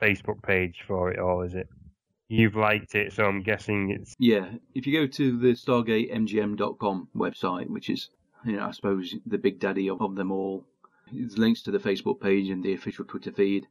Facebook 0.00 0.42
page 0.42 0.84
for 0.86 1.10
it 1.10 1.18
all? 1.18 1.42
Is 1.42 1.54
it? 1.54 1.68
You've 2.28 2.56
liked 2.56 2.94
it, 2.94 3.12
so 3.12 3.24
I'm 3.24 3.42
guessing 3.42 3.90
it's 3.90 4.14
Yeah, 4.18 4.50
if 4.74 4.86
you 4.86 4.98
go 4.98 5.06
to 5.06 5.38
the 5.38 5.52
StargateMGM.com 5.52 7.08
website, 7.14 7.68
which 7.68 7.88
is, 7.88 8.10
you 8.44 8.52
know, 8.56 8.66
I 8.66 8.72
suppose 8.72 9.14
the 9.24 9.38
big 9.38 9.60
daddy 9.60 9.88
of, 9.88 10.02
of 10.02 10.16
them 10.16 10.32
all, 10.32 10.64
there's 11.12 11.38
links 11.38 11.62
to 11.62 11.70
the 11.70 11.78
Facebook 11.78 12.20
page 12.20 12.48
and 12.48 12.64
the 12.64 12.74
official 12.74 13.04
Twitter 13.04 13.30
feed. 13.32 13.66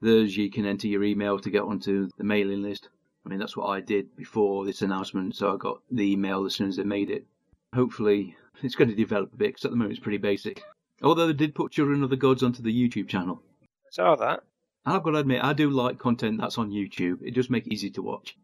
There's 0.00 0.36
you 0.36 0.50
can 0.50 0.66
enter 0.66 0.88
your 0.88 1.04
email 1.04 1.38
to 1.38 1.50
get 1.50 1.62
onto 1.62 2.08
the 2.18 2.24
mailing 2.24 2.62
list. 2.62 2.88
I 3.24 3.28
mean, 3.28 3.38
that's 3.38 3.56
what 3.56 3.68
I 3.68 3.80
did 3.80 4.14
before 4.16 4.64
this 4.64 4.82
announcement, 4.82 5.36
so 5.36 5.52
I 5.52 5.56
got 5.56 5.80
the 5.90 6.12
email 6.12 6.44
as 6.44 6.54
soon 6.54 6.68
as 6.68 6.76
they 6.76 6.84
made 6.84 7.10
it. 7.10 7.26
Hopefully, 7.74 8.36
It's 8.62 8.74
going 8.74 8.90
to 8.90 8.96
develop 8.96 9.32
a 9.32 9.36
bit 9.36 9.48
because 9.48 9.64
at 9.64 9.70
the 9.70 9.76
moment 9.76 9.92
it's 9.92 10.02
pretty 10.02 10.18
basic. 10.18 10.62
Although 11.02 11.26
they 11.26 11.32
did 11.32 11.54
put 11.54 11.72
Children 11.72 12.02
of 12.02 12.10
the 12.10 12.16
Gods 12.16 12.42
onto 12.42 12.62
the 12.62 12.72
YouTube 12.72 13.08
channel. 13.08 13.42
I 13.62 13.90
saw 13.90 14.16
that. 14.16 14.44
I've 14.86 15.02
got 15.02 15.10
to 15.12 15.18
admit, 15.18 15.42
I 15.42 15.52
do 15.52 15.68
like 15.68 15.98
content 15.98 16.40
that's 16.40 16.58
on 16.58 16.70
YouTube. 16.70 17.18
It 17.22 17.34
does 17.34 17.50
make 17.50 17.66
it 17.66 17.72
easy 17.72 17.90
to 17.90 18.02
watch. 18.02 18.36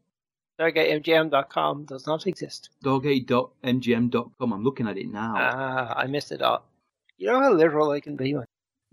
StargateMGM.com 0.61 1.85
does 1.85 2.07
not 2.07 2.27
exist. 2.27 2.71
Stargate.mgm.com. 2.85 4.53
I'm 4.53 4.65
looking 4.65 4.89
at 4.89 4.99
it 4.99 5.09
now. 5.11 5.35
Ah, 5.37 5.95
I 5.97 6.07
missed 6.07 6.33
it 6.33 6.43
all. 6.43 6.65
You 7.17 7.29
know 7.29 7.41
how 7.41 7.53
literal 7.53 7.91
I 7.91 8.01
can 8.01 8.17
be. 8.17 8.35
When 8.35 8.45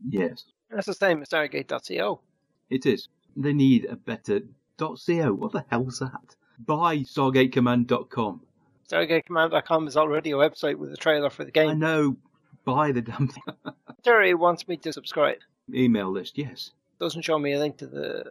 yes, 0.07 0.45
that's 0.69 0.85
the 0.87 0.93
same 0.93 1.21
as 1.21 1.29
Stargate.co. 1.29 2.21
it 2.69 2.85
is. 2.85 3.07
They 3.35 3.53
need 3.53 3.85
a 3.85 3.95
better 3.95 4.41
.co. 4.77 4.95
What 5.33 5.51
the 5.51 5.65
hell's 5.69 5.99
that? 5.99 6.35
Buy 6.59 6.99
StargateCommand.com. 6.99 8.41
StargateCommand.com 8.89 9.87
is 9.87 9.97
already 9.97 10.31
a 10.31 10.35
website 10.35 10.75
with 10.75 10.93
a 10.93 10.97
trailer 10.97 11.29
for 11.29 11.43
the 11.45 11.51
game. 11.51 11.69
I 11.69 11.73
know. 11.73 12.17
Buy 12.65 12.91
the 12.91 13.01
damn 13.01 13.27
thing. 13.27 13.43
Terry 14.03 14.33
wants 14.33 14.67
me 14.67 14.77
to 14.77 14.93
subscribe. 14.93 15.37
Email 15.73 16.11
list, 16.11 16.37
yes. 16.37 16.71
Doesn't 16.99 17.21
show 17.23 17.39
me 17.39 17.53
a 17.53 17.59
link 17.59 17.77
to 17.77 17.87
the. 17.87 18.25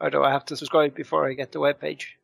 Or 0.00 0.10
do 0.10 0.22
I 0.22 0.30
have 0.30 0.44
to 0.46 0.56
subscribe 0.56 0.94
before 0.94 1.28
I 1.28 1.34
get 1.34 1.52
the 1.52 1.60
web 1.60 1.80
page? 1.80 2.18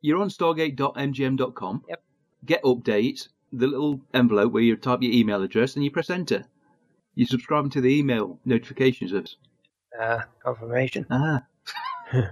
You're 0.00 0.20
on 0.20 0.28
Stargate.mgm.com. 0.28 1.84
Yep. 1.88 2.02
Get 2.44 2.62
updates, 2.62 3.28
the 3.52 3.66
little 3.66 4.00
envelope 4.14 4.52
where 4.52 4.62
you 4.62 4.76
type 4.76 5.02
your 5.02 5.12
email 5.12 5.42
address 5.42 5.74
and 5.74 5.84
you 5.84 5.90
press 5.90 6.10
enter. 6.10 6.44
You 7.14 7.26
subscribe 7.26 7.70
to 7.72 7.80
the 7.80 7.98
email 7.98 8.38
notification 8.44 9.08
service. 9.08 9.36
Ah, 9.98 10.26
confirmation. 10.44 11.06
Ah, 11.10 11.42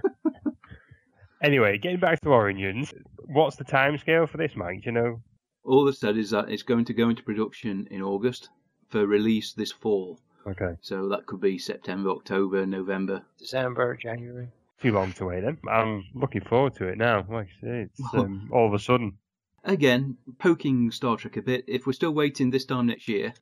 Anyway, 1.41 1.77
getting 1.77 1.99
back 1.99 2.21
to 2.21 2.29
Origins, 2.29 2.93
what's 3.25 3.55
the 3.57 3.65
timescale 3.65 4.27
for 4.27 4.37
this, 4.37 4.55
Mike? 4.55 4.81
Do 4.83 4.85
you 4.85 4.91
know? 4.93 5.21
all 5.63 5.83
they 5.85 5.91
said 5.91 6.15
is 6.17 6.29
that 6.29 6.49
it's 6.49 6.63
going 6.63 6.85
to 6.85 6.93
go 6.93 7.09
into 7.09 7.23
production 7.23 7.87
in 7.89 8.01
August 8.01 8.49
for 8.89 9.05
release 9.05 9.53
this 9.53 9.71
fall. 9.71 10.19
Okay. 10.47 10.75
So 10.81 11.09
that 11.09 11.25
could 11.25 11.41
be 11.41 11.57
September, 11.57 12.11
October, 12.11 12.65
November. 12.65 13.23
December, 13.37 13.95
January. 13.95 14.49
Too 14.81 14.91
long 14.91 15.13
to 15.13 15.25
wait 15.25 15.41
then. 15.41 15.57
I'm 15.69 16.05
looking 16.13 16.41
forward 16.41 16.75
to 16.75 16.87
it 16.87 16.97
now. 16.97 17.25
Like 17.29 17.47
I 17.57 17.61
say, 17.65 17.81
it's 17.89 18.01
um, 18.13 18.49
all 18.51 18.67
of 18.67 18.73
a 18.73 18.79
sudden. 18.79 19.17
Again, 19.63 20.17
poking 20.37 20.91
Star 20.91 21.17
Trek 21.17 21.37
a 21.37 21.41
bit. 21.41 21.65
If 21.67 21.87
we're 21.87 21.93
still 21.93 22.13
waiting 22.13 22.51
this 22.51 22.65
time 22.65 22.85
next 22.87 23.07
year, 23.07 23.33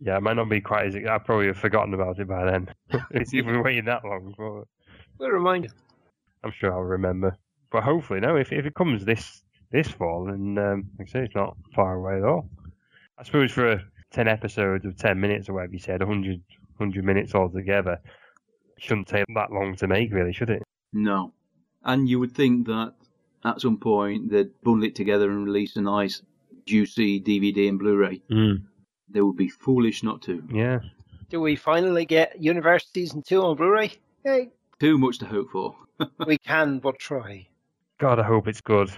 Yeah, 0.00 0.16
it 0.16 0.22
might 0.22 0.34
not 0.34 0.48
be 0.48 0.60
quite 0.60 0.86
as. 0.86 0.96
I 0.96 1.18
probably 1.18 1.46
have 1.46 1.58
forgotten 1.58 1.94
about 1.94 2.18
it 2.18 2.26
by 2.26 2.50
then. 2.50 2.68
it's 3.12 3.32
we're 3.32 3.62
waiting 3.62 3.84
that 3.84 4.04
long, 4.04 4.34
but 4.36 4.66
We'll 5.18 5.30
remind 5.30 5.64
you. 5.64 5.70
I'm 6.42 6.50
sure 6.50 6.72
I'll 6.72 6.80
remember. 6.80 7.36
But 7.70 7.84
hopefully, 7.84 8.18
no. 8.18 8.34
If 8.36 8.52
if 8.52 8.66
it 8.66 8.74
comes 8.74 9.04
this 9.04 9.42
this 9.70 9.88
fall, 9.88 10.24
then 10.24 10.58
um, 10.58 10.90
like 10.98 11.08
I 11.08 11.12
say, 11.12 11.20
it's 11.20 11.34
not 11.36 11.56
far 11.76 11.94
away 11.94 12.16
at 12.16 12.24
all. 12.24 12.48
I 13.18 13.22
suppose 13.22 13.52
for 13.52 13.80
ten 14.12 14.28
episodes 14.28 14.84
of 14.84 14.96
ten 14.96 15.20
minutes 15.20 15.48
or 15.48 15.54
whatever 15.54 15.72
you 15.72 15.78
said, 15.78 16.00
100, 16.00 16.40
100 16.76 17.04
minutes 17.04 17.34
altogether, 17.34 17.98
shouldn't 18.78 19.08
take 19.08 19.24
that 19.34 19.52
long 19.52 19.74
to 19.76 19.86
make, 19.86 20.12
really, 20.12 20.32
should 20.32 20.50
it? 20.50 20.62
no. 20.92 21.32
And 21.84 22.08
you 22.08 22.20
would 22.20 22.32
think 22.32 22.68
that 22.68 22.94
at 23.44 23.60
some 23.60 23.76
point 23.76 24.30
they'd 24.30 24.50
bundle 24.62 24.86
it 24.86 24.94
together 24.94 25.28
and 25.28 25.44
release 25.44 25.74
a 25.74 25.80
nice, 25.80 26.22
juicy 26.64 27.20
DVD 27.20 27.68
and 27.68 27.76
Blu-ray. 27.76 28.22
Mm. 28.30 28.62
They 29.10 29.20
would 29.20 29.36
be 29.36 29.48
foolish 29.48 30.04
not 30.04 30.22
to. 30.22 30.44
Yeah. 30.48 30.78
Do 31.28 31.40
we 31.40 31.56
finally 31.56 32.04
get 32.04 32.40
Universe 32.40 32.86
Season 32.94 33.20
2 33.26 33.42
on 33.42 33.56
Blu 33.56 33.70
ray? 33.70 33.92
Hey, 34.22 34.50
Too 34.78 34.96
much 34.96 35.18
to 35.18 35.26
hope 35.26 35.50
for. 35.50 35.74
we 36.26 36.38
can 36.38 36.78
but 36.78 36.98
try. 37.00 37.48
God, 37.98 38.20
I 38.20 38.22
hope 38.22 38.46
it's 38.46 38.60
good. 38.60 38.90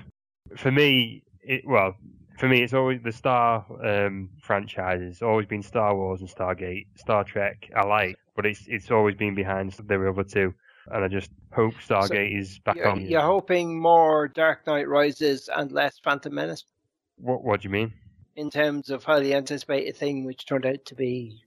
For 0.57 0.71
me, 0.71 1.23
it 1.43 1.63
well, 1.67 1.97
for 2.39 2.49
me, 2.49 2.63
it's 2.63 2.75
always 2.75 3.01
the 3.03 3.13
Star 3.13 3.65
um, 3.85 4.31
franchises. 4.41 5.23
Always 5.23 5.47
been 5.47 5.63
Star 5.63 5.95
Wars 5.95 6.21
and 6.21 6.29
Stargate, 6.29 6.87
Star 6.97 7.25
Trek. 7.25 7.71
I 7.77 7.85
like, 7.87 8.17
but 8.37 8.47
it's 8.47 8.65
it's 8.67 8.91
always 8.91 9.15
been 9.15 9.35
behind 9.35 9.73
the 9.73 10.09
other 10.09 10.25
two, 10.25 10.55
and 10.91 11.05
I 11.05 11.09
just 11.09 11.31
hope 11.53 11.75
Stargate 11.75 12.39
is 12.39 12.59
back 12.61 12.77
You're, 12.77 12.89
on. 12.89 13.01
you're 13.03 13.21
hoping 13.21 13.81
more 13.81 14.29
Dark 14.29 14.67
Knight 14.67 14.89
Rises 14.89 15.49
and 15.55 15.71
less 15.73 15.99
Phantom 15.99 16.35
Menace 16.35 16.65
What 17.17 17.45
What 17.45 17.61
do 17.61 17.69
you 17.69 17.73
mean? 17.73 17.93
in 18.37 18.51
terms 18.51 18.91
of 18.91 19.05
highly 19.05 19.33
anticipated 19.33 19.97
thing, 19.97 20.25
which 20.25 20.45
turned 20.45 20.67
out 20.67 20.85
to 20.87 20.95
be. 20.97 21.41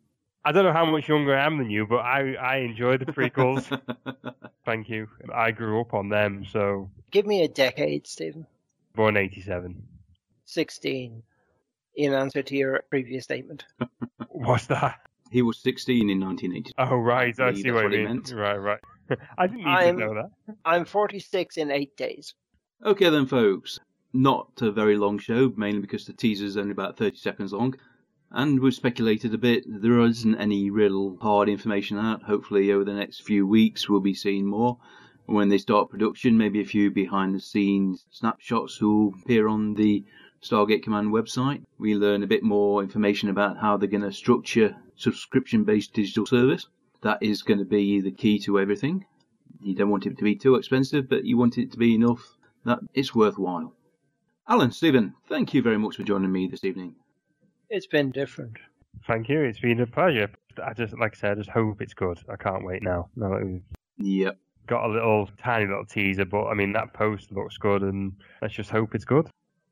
I 0.45 0.53
don't 0.53 0.63
know 0.63 0.71
how 0.71 0.85
much 0.85 1.09
younger 1.09 1.35
I 1.35 1.45
am 1.45 1.57
than 1.57 1.69
you, 1.69 1.85
but 1.85 1.97
I 1.97 2.35
I 2.35 2.55
enjoy 2.57 2.97
the 2.97 3.05
prequels. 3.07 3.67
Thank 4.65 4.87
you. 4.89 5.07
I 5.33 5.51
grew 5.51 5.81
up 5.81 5.93
on 5.93 6.07
them, 6.07 6.45
so 6.49 6.89
Give 7.11 7.25
me 7.25 7.43
a 7.43 7.47
decade, 7.49 8.07
Stephen. 8.07 8.47
born 8.95 9.17
'87. 9.17 9.83
16. 10.47 11.23
In 11.97 12.13
answer 12.13 12.41
to 12.43 12.55
your 12.55 12.83
previous 12.89 13.23
statement. 13.23 13.65
What's 14.29 14.67
that? 14.67 14.99
he 15.29 15.41
was 15.41 15.57
16 15.59 16.09
in 16.09 16.19
1980. 16.21 16.71
Oh 16.77 16.95
right, 16.95 17.37
I 17.39 17.49
believe 17.51 17.63
see 17.63 17.71
what, 17.71 17.83
what 17.85 17.91
you 17.93 17.99
he 17.99 18.05
mean. 18.05 18.15
meant. 18.15 18.31
Right, 18.31 18.55
right. 18.55 18.79
I 19.37 19.47
didn't 19.47 19.65
need 19.65 19.67
I'm- 19.67 19.97
to 19.99 20.05
know 20.05 20.13
that. 20.15 20.55
I'm 20.63 20.85
46 20.85 21.57
in 21.57 21.71
eight 21.71 21.95
days. 21.97 22.33
Okay 22.85 23.09
then, 23.09 23.25
folks. 23.25 23.79
Not 24.13 24.49
a 24.61 24.71
very 24.71 24.95
long 24.97 25.19
show, 25.19 25.51
mainly 25.57 25.81
because 25.81 26.05
the 26.05 26.13
teaser's 26.13 26.55
only 26.55 26.71
about 26.71 26.97
30 26.97 27.17
seconds 27.17 27.51
long. 27.51 27.75
And 28.31 28.59
we've 28.59 28.73
speculated 28.73 29.33
a 29.33 29.37
bit. 29.37 29.63
There 29.67 29.99
isn't 30.01 30.35
any 30.35 30.69
real 30.69 31.17
hard 31.21 31.49
information 31.49 31.97
out. 31.97 32.23
Hopefully, 32.23 32.71
over 32.71 32.85
the 32.85 32.93
next 32.93 33.21
few 33.23 33.45
weeks, 33.47 33.89
we'll 33.89 33.99
be 33.99 34.13
seeing 34.13 34.45
more. 34.45 34.77
When 35.25 35.49
they 35.49 35.57
start 35.57 35.89
production, 35.89 36.37
maybe 36.37 36.61
a 36.61 36.65
few 36.65 36.89
behind 36.91 37.35
the 37.35 37.39
scenes 37.41 38.05
snapshots 38.11 38.79
will 38.81 39.13
appear 39.21 39.47
on 39.47 39.73
the 39.73 40.05
Stargate 40.41 40.83
Command 40.83 41.11
website. 41.11 41.63
We 41.77 41.95
learn 41.95 42.23
a 42.23 42.27
bit 42.27 42.43
more 42.43 42.81
information 42.83 43.29
about 43.29 43.57
how 43.57 43.77
they're 43.77 43.89
going 43.89 44.03
to 44.03 44.11
structure 44.11 44.75
subscription 44.95 45.63
based 45.63 45.93
digital 45.93 46.25
service. 46.25 46.67
That 47.01 47.17
is 47.21 47.41
going 47.43 47.59
to 47.59 47.65
be 47.65 48.01
the 48.01 48.11
key 48.11 48.39
to 48.39 48.59
everything. 48.59 49.05
You 49.61 49.75
don't 49.75 49.89
want 49.89 50.05
it 50.05 50.17
to 50.17 50.23
be 50.23 50.35
too 50.35 50.55
expensive, 50.55 51.09
but 51.09 51.25
you 51.25 51.37
want 51.37 51.57
it 51.57 51.71
to 51.71 51.77
be 51.77 51.95
enough 51.95 52.37
that 52.65 52.79
it's 52.93 53.15
worthwhile. 53.15 53.73
Alan, 54.47 54.71
Stephen, 54.71 55.13
thank 55.27 55.53
you 55.53 55.61
very 55.61 55.77
much 55.77 55.95
for 55.97 56.03
joining 56.03 56.31
me 56.31 56.47
this 56.47 56.63
evening. 56.63 56.95
It's 57.69 57.87
been 57.87 58.11
different. 58.11 58.57
Thank 59.05 59.29
you. 59.29 59.41
It's 59.41 59.59
been 59.59 59.79
a 59.81 59.87
pleasure. 59.87 60.29
I 60.63 60.73
just, 60.73 60.97
like 60.97 61.15
I 61.15 61.19
said, 61.19 61.31
I 61.33 61.35
just 61.35 61.49
hope 61.49 61.81
it's 61.81 61.93
good. 61.93 62.19
I 62.29 62.35
can't 62.35 62.65
wait 62.65 62.81
now. 62.81 63.09
Now 63.15 63.29
that 63.29 63.45
we've 63.45 63.61
Yep. 63.97 64.37
got 64.67 64.85
a 64.85 64.93
little 64.93 65.29
tiny 65.37 65.65
little 65.67 65.85
teaser, 65.85 66.25
but 66.25 66.47
I 66.47 66.53
mean 66.53 66.71
that 66.73 66.93
post 66.93 67.31
looks 67.31 67.57
good, 67.57 67.83
and 67.83 68.13
let's 68.41 68.53
just 68.53 68.69
hope 68.69 68.95
it's 68.95 69.05
good. 69.05 69.27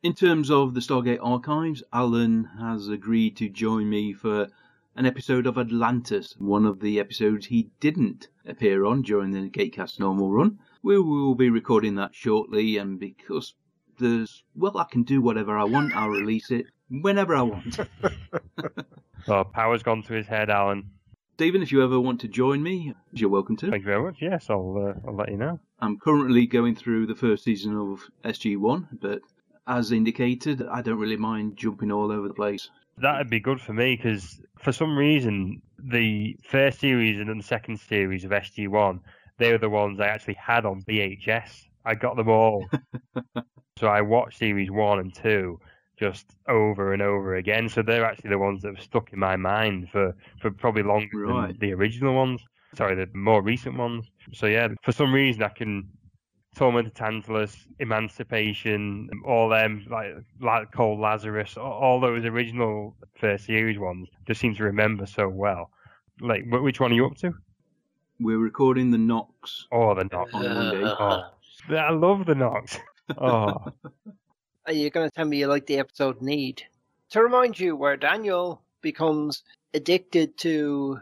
In 0.06 0.14
terms 0.14 0.52
of 0.52 0.76
the 0.76 0.82
Stargate 0.82 1.18
archives, 1.20 1.82
Alan 1.92 2.44
has 2.60 2.90
agreed 2.90 3.36
to 3.38 3.50
join 3.50 3.90
me 3.90 4.14
for 4.14 4.50
an 4.96 5.08
episode 5.08 5.48
of 5.48 5.58
Atlantis, 5.58 6.36
one 6.38 6.68
of 6.68 6.80
the 6.80 7.00
episodes 7.00 7.48
he 7.48 7.72
didn't 7.80 8.28
appear 8.46 8.86
on 8.86 9.02
during 9.02 9.32
the 9.32 9.50
Gatecast 9.50 10.00
normal 10.00 10.32
run. 10.32 10.60
We 10.84 11.00
will 11.00 11.34
be 11.34 11.50
recording 11.50 11.96
that 11.96 12.14
shortly, 12.14 12.78
and 12.78 13.00
because 13.00 13.56
there's, 13.98 14.44
well, 14.56 14.78
I 14.78 14.84
can 14.84 15.02
do 15.02 15.24
whatever 15.24 15.58
I 15.58 15.64
want, 15.64 15.96
I'll 15.96 16.10
release 16.10 16.52
it 16.52 16.68
whenever 16.88 17.36
I 17.36 17.42
want. 17.42 17.80
Well, 19.28 19.44
power's 19.54 19.82
gone 19.82 20.04
to 20.04 20.14
his 20.14 20.28
head, 20.28 20.52
Alan. 20.52 20.92
Stephen, 21.34 21.64
if 21.64 21.72
you 21.72 21.84
ever 21.84 22.00
want 22.00 22.22
to 22.22 22.28
join 22.28 22.62
me, 22.62 22.94
you're 23.12 23.30
welcome 23.30 23.58
to. 23.58 23.72
Thank 23.72 23.82
you 23.82 23.88
very 23.88 24.04
much. 24.04 24.18
Yes, 24.22 24.52
I'll 24.52 24.78
uh, 24.78 25.08
I'll 25.08 25.16
let 25.16 25.32
you 25.32 25.38
know. 25.38 25.60
I'm 25.80 25.98
currently 25.98 26.46
going 26.46 26.76
through 26.76 27.08
the 27.08 27.16
first 27.16 27.44
season 27.44 27.76
of 27.76 28.08
SG1, 28.24 29.00
but 29.02 29.22
as 29.68 29.92
indicated, 29.92 30.64
I 30.72 30.82
don't 30.82 31.00
really 31.00 31.18
mind 31.18 31.58
jumping 31.58 31.92
all 31.92 32.12
over 32.12 32.28
the 32.28 32.34
place. 32.34 32.70
That'd 32.98 33.30
be 33.30 33.40
good 33.40 33.60
for 33.60 33.74
me 33.74 33.96
because 33.96 34.42
for 34.58 34.72
some 34.72 34.98
reason 34.98 35.62
the 35.78 36.38
first 36.50 36.80
series 36.80 37.20
and 37.20 37.30
then 37.30 37.38
the 37.38 37.44
second 37.44 37.80
series 37.80 38.24
of 38.24 38.32
SG1, 38.32 39.00
they 39.38 39.52
were 39.52 39.58
the 39.58 39.70
ones 39.70 40.00
I 40.00 40.08
actually 40.08 40.36
had 40.36 40.66
on 40.66 40.82
VHS. 40.84 41.66
I 41.84 41.96
got 41.96 42.16
them 42.16 42.30
all, 42.30 42.66
so 43.78 43.88
I 43.88 44.02
watched 44.02 44.40
series 44.40 44.72
one 44.72 45.00
and 45.00 45.14
two 45.14 45.60
just 45.98 46.36
over 46.48 46.94
and 46.94 47.02
over 47.02 47.36
again. 47.36 47.70
So 47.70 47.82
they're 47.82 48.06
actually 48.06 48.32
the 48.32 48.40
ones 48.40 48.62
that 48.62 48.76
have 48.76 48.84
stuck 48.84 49.14
in 49.14 49.20
my 49.20 49.36
mind 49.36 49.90
for 49.92 50.16
for 50.42 50.52
probably 50.52 50.84
longer 50.84 51.08
Right. 51.14 51.48
than 51.50 51.58
the 51.60 51.74
original 51.74 52.14
ones. 52.16 52.42
Sorry, 52.76 52.96
the 52.96 53.08
more 53.14 53.42
recent 53.42 53.78
ones. 53.78 54.10
So 54.34 54.48
yeah, 54.48 54.70
for 54.84 54.92
some 54.92 55.14
reason 55.14 55.44
I 55.44 55.50
can. 55.50 55.90
Torment 56.56 56.88
of 56.88 56.94
Tantalus, 56.94 57.68
Emancipation, 57.80 59.10
all 59.26 59.50
them 59.50 59.86
like 59.90 60.14
like 60.40 60.72
Cold 60.72 61.00
Lazarus, 61.00 61.58
all, 61.58 61.72
all 61.74 62.00
those 62.00 62.26
original 62.26 62.96
first 63.20 63.46
series 63.46 63.78
ones, 63.78 64.08
just 64.28 64.40
seem 64.42 64.56
to 64.56 64.64
remember 64.64 65.06
so 65.06 65.28
well. 65.28 65.70
Like, 66.22 66.46
which 66.50 66.80
one 66.80 66.92
are 66.92 66.96
you 66.96 67.06
up 67.08 67.18
to? 67.18 67.34
We're 68.22 68.38
recording 68.40 68.90
the 68.92 68.98
Nox 68.98 69.68
Oh, 69.72 69.94
the 69.94 70.06
Nox. 70.06 70.34
on 70.34 70.44
Monday. 70.54 70.84
Oh, 71.00 71.76
I 71.76 71.92
love 71.92 72.26
the 72.26 72.36
Nox. 72.36 72.78
Oh, 73.18 73.54
Are 74.68 74.74
you 74.74 74.90
going 74.90 75.10
to 75.10 75.16
tell 75.16 75.26
me 75.26 75.38
you 75.38 75.48
like 75.48 75.66
the 75.68 75.78
episode 75.78 76.22
Need? 76.22 76.64
To 77.12 77.22
remind 77.22 77.60
you, 77.60 77.76
where 77.76 77.98
Daniel 77.98 78.62
becomes 78.82 79.44
addicted 79.74 80.38
to 80.40 81.00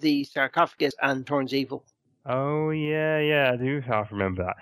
the 0.00 0.24
sarcophagus 0.24 0.94
and 1.02 1.26
turns 1.26 1.52
evil. 1.52 1.84
oh 2.26 2.70
yeah, 2.70 3.18
yeah. 3.18 3.50
I 3.52 3.56
do 3.56 3.80
half 3.80 4.12
remember 4.12 4.44
that. 4.44 4.56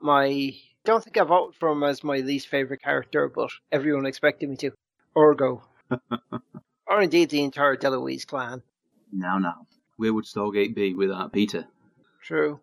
My 0.00 0.52
don't 0.84 1.02
think 1.02 1.18
I 1.18 1.24
voted 1.24 1.56
for 1.56 1.70
him 1.70 1.82
as 1.82 2.04
my 2.04 2.18
least 2.18 2.48
favorite 2.48 2.82
character, 2.82 3.28
but 3.28 3.50
everyone 3.72 4.06
expected 4.06 4.48
me 4.48 4.56
to. 4.56 4.70
Orgo. 5.16 5.62
or 6.86 7.02
indeed 7.02 7.30
the 7.30 7.42
entire 7.42 7.76
DeLuise 7.76 8.26
clan. 8.26 8.62
Now, 9.12 9.38
now. 9.38 9.66
Where 9.96 10.12
would 10.12 10.24
Stargate 10.24 10.74
be 10.74 10.94
without 10.94 11.32
Peter? 11.32 11.66
True. 12.22 12.60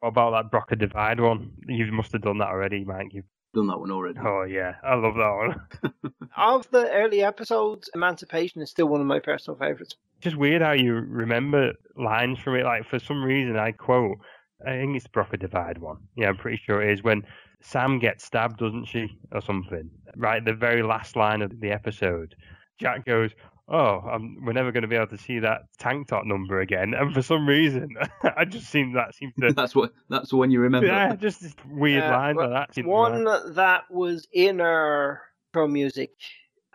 What 0.00 0.10
about 0.10 0.30
that 0.32 0.50
Broca 0.50 0.76
Divide 0.76 1.20
one? 1.20 1.52
You 1.66 1.90
must 1.90 2.12
have 2.12 2.22
done 2.22 2.38
that 2.38 2.48
already, 2.48 2.84
Mike. 2.84 3.12
You've... 3.12 3.24
Done 3.54 3.68
that 3.68 3.78
one 3.78 3.90
already. 3.90 4.18
Oh, 4.22 4.42
yeah. 4.42 4.74
I 4.84 4.94
love 4.94 5.14
that 5.14 5.92
one. 5.92 6.12
Of 6.36 6.70
the 6.70 6.90
early 6.92 7.22
episodes, 7.22 7.88
Emancipation 7.94 8.60
is 8.60 8.68
still 8.68 8.88
one 8.88 9.00
of 9.00 9.06
my 9.06 9.20
personal 9.20 9.58
favourites. 9.58 9.96
It's 10.18 10.24
just 10.24 10.36
weird 10.36 10.60
how 10.60 10.72
you 10.72 10.92
remember 10.92 11.72
lines 11.96 12.38
from 12.38 12.56
it. 12.56 12.64
Like, 12.64 12.86
for 12.86 12.98
some 12.98 13.24
reason, 13.24 13.56
I 13.56 13.72
quote, 13.72 14.18
I 14.64 14.70
think 14.70 14.96
it's 14.96 15.06
Broca 15.06 15.36
Divide 15.36 15.78
one. 15.78 15.98
Yeah, 16.16 16.28
I'm 16.28 16.36
pretty 16.36 16.60
sure 16.64 16.82
it 16.82 16.90
is. 16.92 17.02
When 17.02 17.24
Sam 17.60 17.98
gets 17.98 18.24
stabbed, 18.24 18.58
doesn't 18.58 18.86
she? 18.86 19.18
Or 19.32 19.40
something. 19.40 19.90
Right, 20.16 20.44
the 20.44 20.54
very 20.54 20.82
last 20.82 21.16
line 21.16 21.42
of 21.42 21.60
the 21.60 21.70
episode. 21.72 22.34
Jack 22.78 23.04
goes, 23.04 23.32
oh, 23.68 24.00
I'm, 24.00 24.36
we're 24.44 24.52
never 24.52 24.70
going 24.72 24.82
to 24.82 24.88
be 24.88 24.96
able 24.96 25.06
to 25.08 25.18
see 25.18 25.38
that 25.40 25.62
tank 25.78 26.08
top 26.08 26.24
number 26.24 26.60
again. 26.60 26.94
And 26.94 27.12
for 27.12 27.22
some 27.22 27.46
reason, 27.48 27.88
I 28.36 28.44
just 28.44 28.68
seem 28.70 28.92
that 28.94 29.14
seems 29.14 29.34
to. 29.40 29.52
that's 29.52 29.74
what. 29.74 29.92
That's 30.08 30.30
the 30.30 30.36
one 30.36 30.50
you 30.50 30.60
remember. 30.60 30.86
Yeah, 30.88 31.16
just 31.16 31.40
this 31.42 31.54
weird 31.70 32.04
Uh, 32.04 32.10
lines 32.10 32.36
well, 32.36 32.50
like 32.50 32.72
that. 32.74 32.86
One 32.86 33.12
remember. 33.24 33.52
that 33.54 33.90
was 33.90 34.26
in 34.32 34.60
our 34.60 35.22
pro 35.52 35.66
music, 35.68 36.10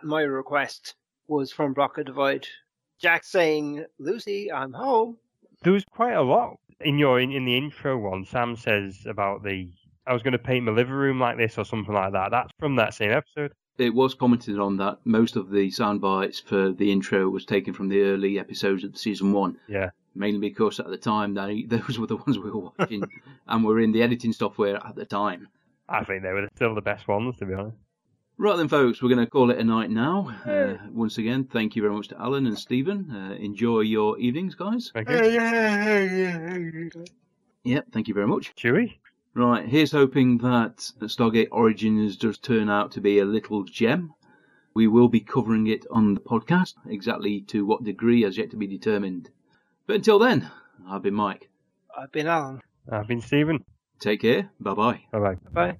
my 0.02 0.22
request 0.22 0.94
was 1.28 1.52
from 1.52 1.72
Broca 1.72 2.04
Divide. 2.04 2.46
Jack 3.00 3.24
saying, 3.24 3.84
Lucy, 3.98 4.52
I'm 4.52 4.72
home. 4.72 5.16
There 5.62 5.72
was 5.72 5.84
quite 5.84 6.14
a 6.14 6.22
lot 6.22 6.58
in 6.80 6.98
your 6.98 7.20
in, 7.20 7.30
in 7.30 7.44
the 7.44 7.56
intro 7.56 7.96
one. 7.96 8.24
Sam 8.24 8.56
says 8.56 9.06
about 9.06 9.42
the 9.44 9.70
I 10.06 10.12
was 10.12 10.22
going 10.22 10.32
to 10.32 10.38
paint 10.38 10.64
my 10.64 10.72
living 10.72 10.94
room 10.94 11.20
like 11.20 11.36
this 11.36 11.56
or 11.58 11.64
something 11.64 11.94
like 11.94 12.12
that. 12.12 12.30
That's 12.32 12.50
from 12.58 12.76
that 12.76 12.94
same 12.94 13.12
episode. 13.12 13.52
It 13.78 13.94
was 13.94 14.14
commented 14.14 14.58
on 14.58 14.76
that 14.78 14.98
most 15.04 15.36
of 15.36 15.50
the 15.50 15.70
sound 15.70 16.00
bites 16.00 16.40
for 16.40 16.72
the 16.72 16.90
intro 16.90 17.28
was 17.28 17.44
taken 17.44 17.72
from 17.72 17.88
the 17.88 18.02
early 18.02 18.38
episodes 18.38 18.84
of 18.84 18.98
season 18.98 19.32
one. 19.32 19.56
Yeah. 19.68 19.90
Mainly 20.14 20.40
because 20.40 20.80
at 20.80 20.88
the 20.88 20.98
time 20.98 21.34
they 21.34 21.62
those 21.68 21.98
were 21.98 22.08
the 22.08 22.16
ones 22.16 22.38
we 22.38 22.50
were 22.50 22.72
watching 22.76 23.04
and 23.46 23.64
were 23.64 23.80
in 23.80 23.92
the 23.92 24.02
editing 24.02 24.32
software 24.32 24.84
at 24.84 24.96
the 24.96 25.06
time. 25.06 25.48
I 25.88 26.04
think 26.04 26.22
they 26.22 26.32
were 26.32 26.48
still 26.56 26.74
the 26.74 26.80
best 26.80 27.06
ones, 27.06 27.36
to 27.38 27.46
be 27.46 27.54
honest. 27.54 27.76
Right 28.38 28.56
then, 28.56 28.68
folks, 28.68 29.02
we're 29.02 29.08
going 29.08 29.24
to 29.24 29.30
call 29.30 29.50
it 29.50 29.58
a 29.58 29.64
night 29.64 29.90
now. 29.90 30.34
Uh, 30.44 30.74
once 30.90 31.18
again, 31.18 31.44
thank 31.44 31.76
you 31.76 31.82
very 31.82 31.94
much 31.94 32.08
to 32.08 32.20
Alan 32.20 32.46
and 32.46 32.58
Stephen. 32.58 33.10
Uh, 33.10 33.34
enjoy 33.34 33.80
your 33.80 34.18
evenings, 34.18 34.54
guys. 34.54 34.90
Thank 34.92 35.08
you. 35.10 36.90
Yep, 37.64 37.86
thank 37.92 38.08
you 38.08 38.14
very 38.14 38.26
much. 38.26 38.54
Chewy. 38.56 38.94
Right, 39.34 39.66
here's 39.66 39.92
hoping 39.92 40.38
that 40.38 40.76
Stargate 41.02 41.48
Origins 41.52 42.16
does 42.16 42.36
turn 42.38 42.68
out 42.68 42.90
to 42.92 43.00
be 43.00 43.20
a 43.20 43.24
little 43.24 43.62
gem. 43.64 44.12
We 44.74 44.88
will 44.88 45.08
be 45.08 45.20
covering 45.20 45.68
it 45.68 45.86
on 45.90 46.14
the 46.14 46.20
podcast. 46.20 46.74
Exactly 46.86 47.42
to 47.42 47.64
what 47.64 47.84
degree 47.84 48.22
has 48.22 48.36
yet 48.36 48.50
to 48.50 48.56
be 48.56 48.66
determined. 48.66 49.30
But 49.86 49.96
until 49.96 50.18
then, 50.18 50.50
I've 50.88 51.02
been 51.02 51.14
Mike. 51.14 51.48
I've 51.96 52.10
been 52.10 52.26
Alan. 52.26 52.60
I've 52.90 53.06
been 53.06 53.20
Stephen. 53.20 53.64
Take 54.00 54.22
care. 54.22 54.50
Bye 54.58 54.74
bye. 54.74 55.00
Bye 55.12 55.18
bye. 55.18 55.36
Bye. 55.52 55.76